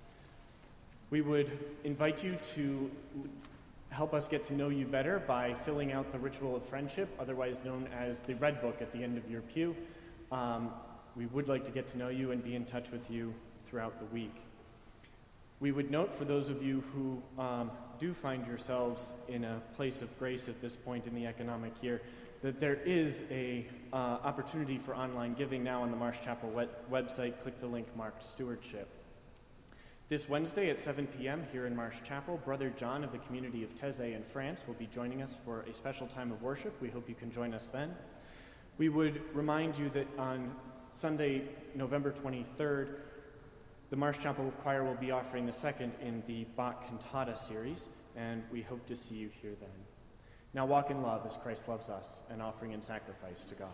We 1.11 1.21
would 1.21 1.51
invite 1.83 2.23
you 2.23 2.35
to 2.55 2.89
help 3.91 4.15
us 4.15 4.27
get 4.27 4.43
to 4.45 4.55
know 4.55 4.69
you 4.69 4.87
better 4.87 5.19
by 5.19 5.53
filling 5.53 5.91
out 5.91 6.11
the 6.11 6.17
ritual 6.17 6.55
of 6.55 6.65
friendship, 6.65 7.09
otherwise 7.19 7.59
known 7.63 7.87
as 7.95 8.21
the 8.21 8.33
Red 8.33 8.59
Book 8.59 8.81
at 8.81 8.91
the 8.91 9.03
end 9.03 9.19
of 9.19 9.29
your 9.29 9.41
pew. 9.41 9.75
Um, 10.31 10.71
we 11.15 11.25
would 11.27 11.47
like 11.47 11.63
to 11.65 11.71
get 11.71 11.87
to 11.89 11.97
know 11.97 12.09
you 12.09 12.31
and 12.31 12.43
be 12.43 12.55
in 12.55 12.65
touch 12.65 12.91
with 12.91 13.09
you 13.09 13.33
throughout 13.65 13.99
the 13.99 14.05
week. 14.05 14.35
We 15.59 15.71
would 15.71 15.91
note 15.91 16.13
for 16.13 16.25
those 16.25 16.49
of 16.49 16.61
you 16.61 16.83
who 16.93 17.41
um, 17.41 17.71
do 17.99 18.13
find 18.13 18.45
yourselves 18.45 19.13
in 19.27 19.43
a 19.43 19.61
place 19.75 20.01
of 20.01 20.17
grace 20.19 20.49
at 20.49 20.61
this 20.61 20.75
point 20.75 21.07
in 21.07 21.15
the 21.15 21.25
economic 21.25 21.71
year 21.81 22.01
that 22.41 22.59
there 22.59 22.75
is 22.75 23.23
a 23.31 23.65
uh, 23.93 23.95
opportunity 23.95 24.77
for 24.77 24.93
online 24.93 25.33
giving 25.33 25.63
now 25.63 25.81
on 25.81 25.91
the 25.91 25.95
Marsh 25.95 26.17
Chapel 26.23 26.51
website. 26.91 27.41
Click 27.41 27.59
the 27.61 27.67
link 27.67 27.87
marked 27.95 28.23
stewardship. 28.23 28.89
This 30.09 30.27
Wednesday 30.27 30.69
at 30.69 30.77
7 30.77 31.07
p.m. 31.07 31.45
here 31.53 31.65
in 31.65 31.75
Marsh 31.75 31.95
Chapel, 32.03 32.41
Brother 32.43 32.69
John 32.75 33.05
of 33.05 33.13
the 33.13 33.17
community 33.19 33.63
of 33.63 33.73
Taizé 33.75 34.13
in 34.13 34.23
France 34.23 34.61
will 34.67 34.73
be 34.73 34.87
joining 34.87 35.21
us 35.21 35.37
for 35.45 35.61
a 35.61 35.73
special 35.73 36.05
time 36.05 36.33
of 36.33 36.41
worship. 36.41 36.75
We 36.81 36.89
hope 36.89 37.07
you 37.07 37.15
can 37.15 37.31
join 37.31 37.53
us 37.53 37.67
then. 37.67 37.95
We 38.77 38.89
would 38.89 39.21
remind 39.33 39.77
you 39.77 39.89
that 39.91 40.07
on 40.19 40.53
Sunday, 40.93 41.41
November 41.73 42.11
23rd, 42.11 42.97
the 43.89 43.95
Marsh 43.95 44.19
Chapel 44.19 44.53
Choir 44.61 44.83
will 44.83 44.93
be 44.93 45.09
offering 45.09 45.47
the 45.47 45.51
second 45.51 45.91
in 45.99 46.21
the 46.27 46.45
Bach 46.55 46.87
Cantata 46.87 47.35
series, 47.35 47.89
and 48.15 48.43
we 48.51 48.61
hope 48.61 48.85
to 48.85 48.95
see 48.95 49.15
you 49.15 49.31
here 49.41 49.55
then. 49.59 49.69
Now 50.53 50.67
walk 50.67 50.91
in 50.91 51.01
love 51.01 51.25
as 51.25 51.35
Christ 51.35 51.67
loves 51.67 51.89
us, 51.89 52.21
an 52.29 52.41
offering 52.41 52.75
and 52.75 52.83
sacrifice 52.83 53.43
to 53.45 53.55
God. 53.55 53.69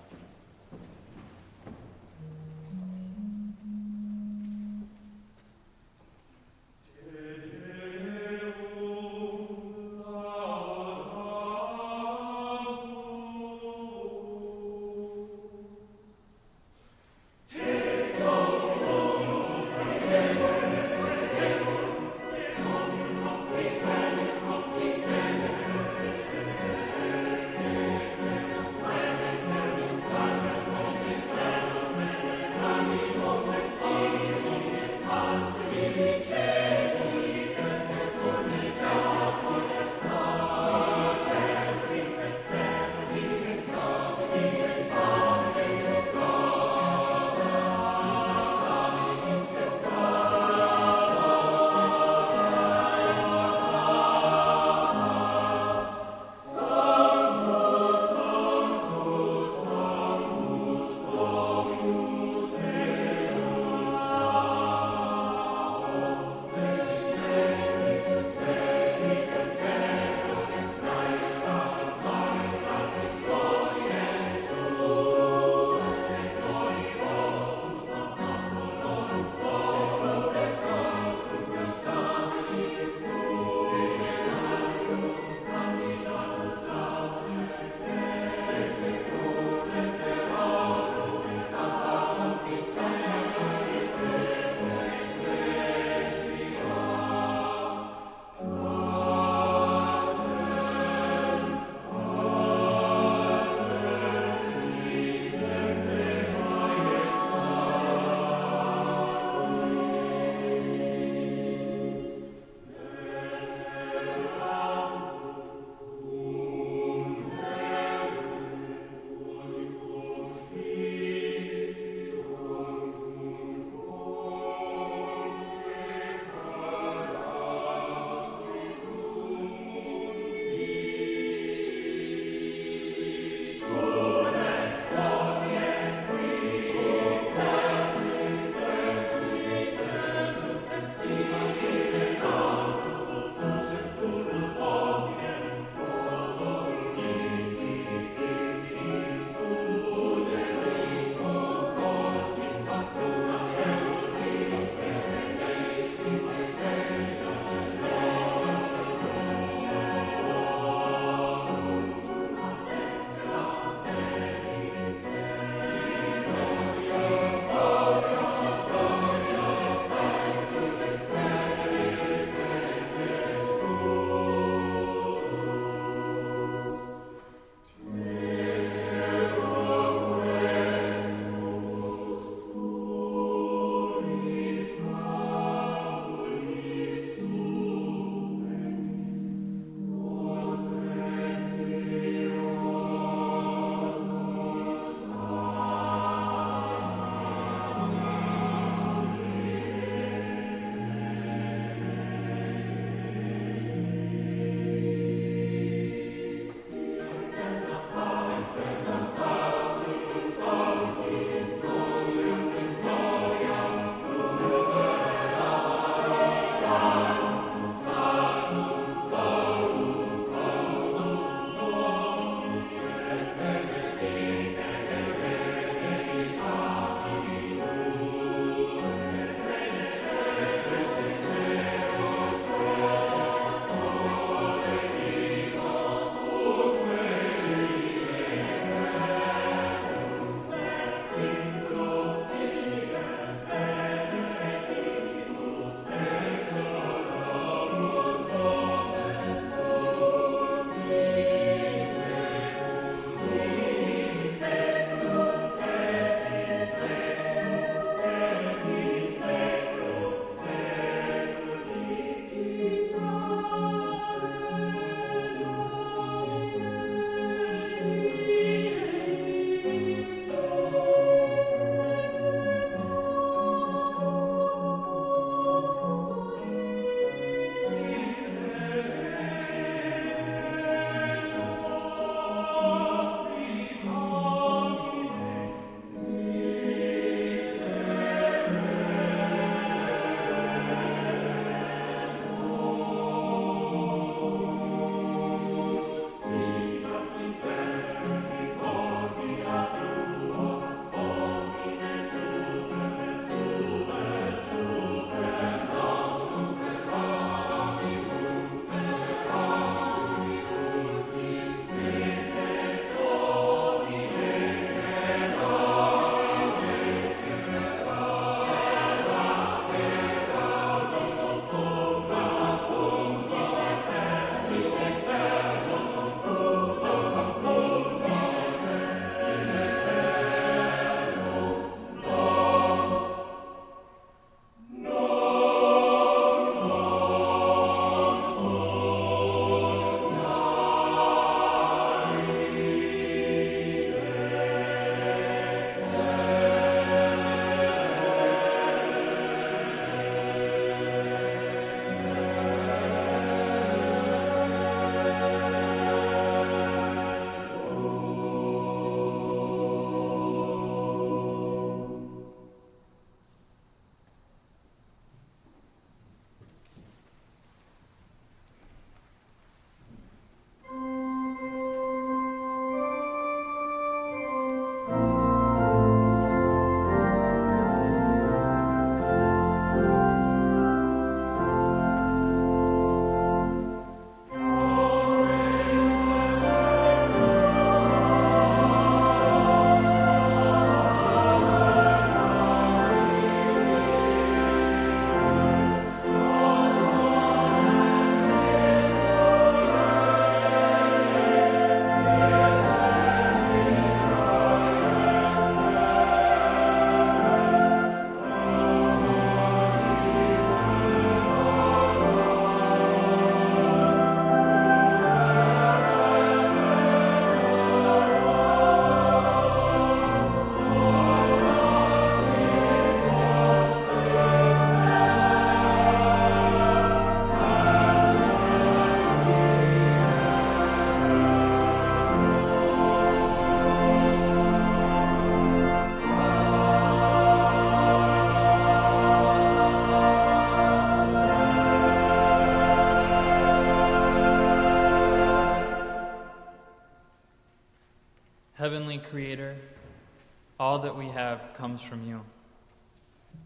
Have 451.20 451.54
comes 451.54 451.82
from 451.82 452.04
you. 452.04 452.22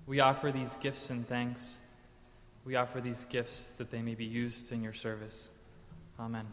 We 0.05 0.19
offer 0.19 0.51
these 0.51 0.77
gifts 0.77 1.09
and 1.09 1.27
thanks. 1.27 1.79
We 2.65 2.75
offer 2.75 3.01
these 3.01 3.25
gifts 3.29 3.71
that 3.77 3.89
they 3.89 4.01
may 4.01 4.15
be 4.15 4.25
used 4.25 4.71
in 4.71 4.83
your 4.83 4.93
service. 4.93 5.49
Amen. 6.19 6.45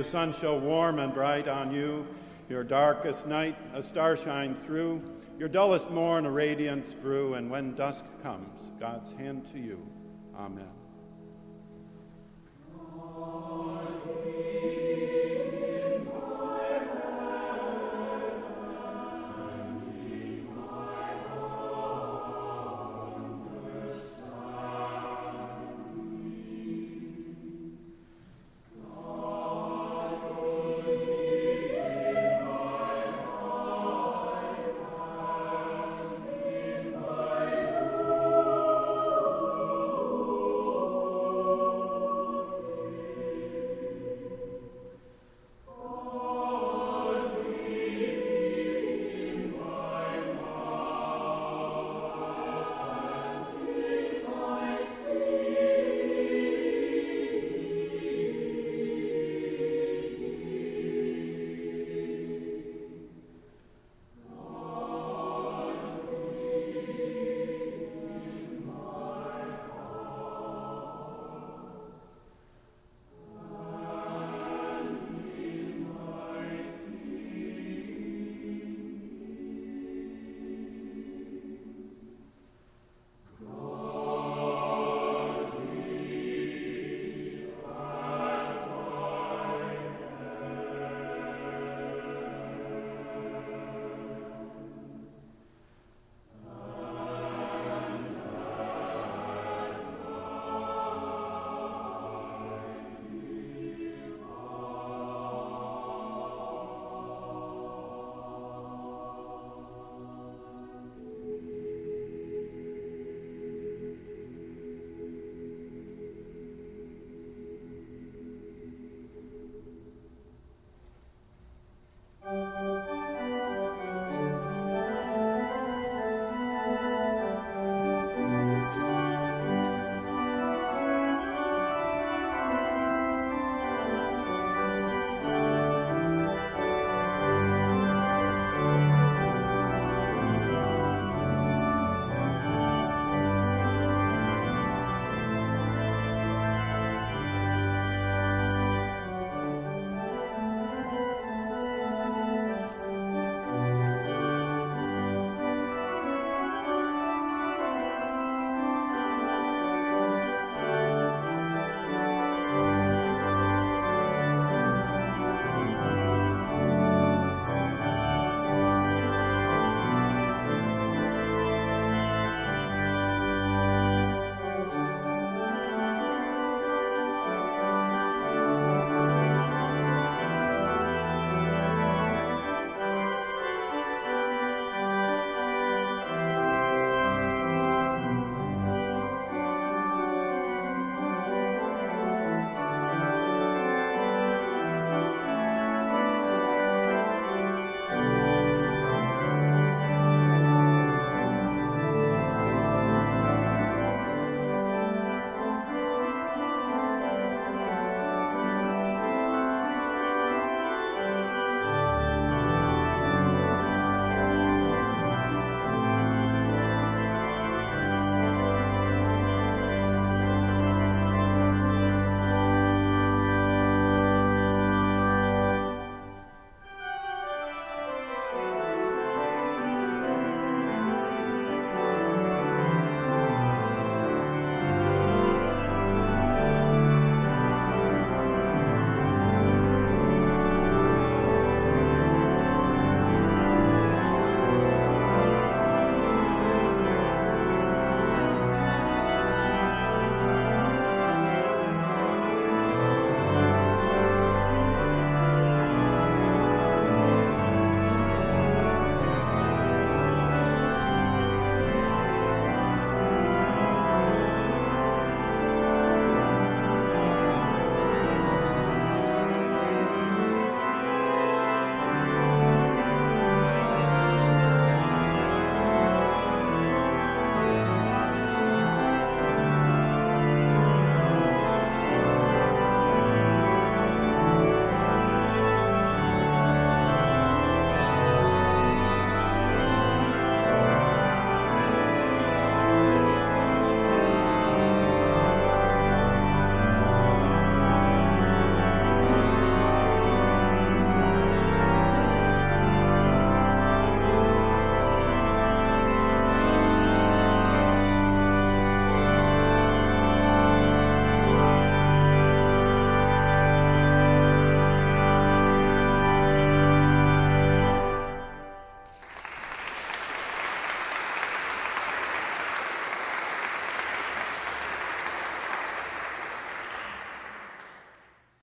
The 0.00 0.04
sun 0.04 0.32
shall 0.32 0.58
warm 0.58 0.98
and 0.98 1.12
bright 1.12 1.46
on 1.46 1.70
you, 1.70 2.06
your 2.48 2.64
darkest 2.64 3.26
night 3.26 3.54
a 3.74 3.82
star 3.82 4.16
shine 4.16 4.54
through, 4.54 5.02
your 5.38 5.46
dullest 5.46 5.90
morn 5.90 6.24
a 6.24 6.30
radiance 6.30 6.94
brew, 6.94 7.34
and 7.34 7.50
when 7.50 7.74
dusk 7.74 8.06
comes, 8.22 8.70
God's 8.80 9.12
hand 9.12 9.46
to 9.52 9.58
you. 9.58 9.86
Amen. 10.34 10.64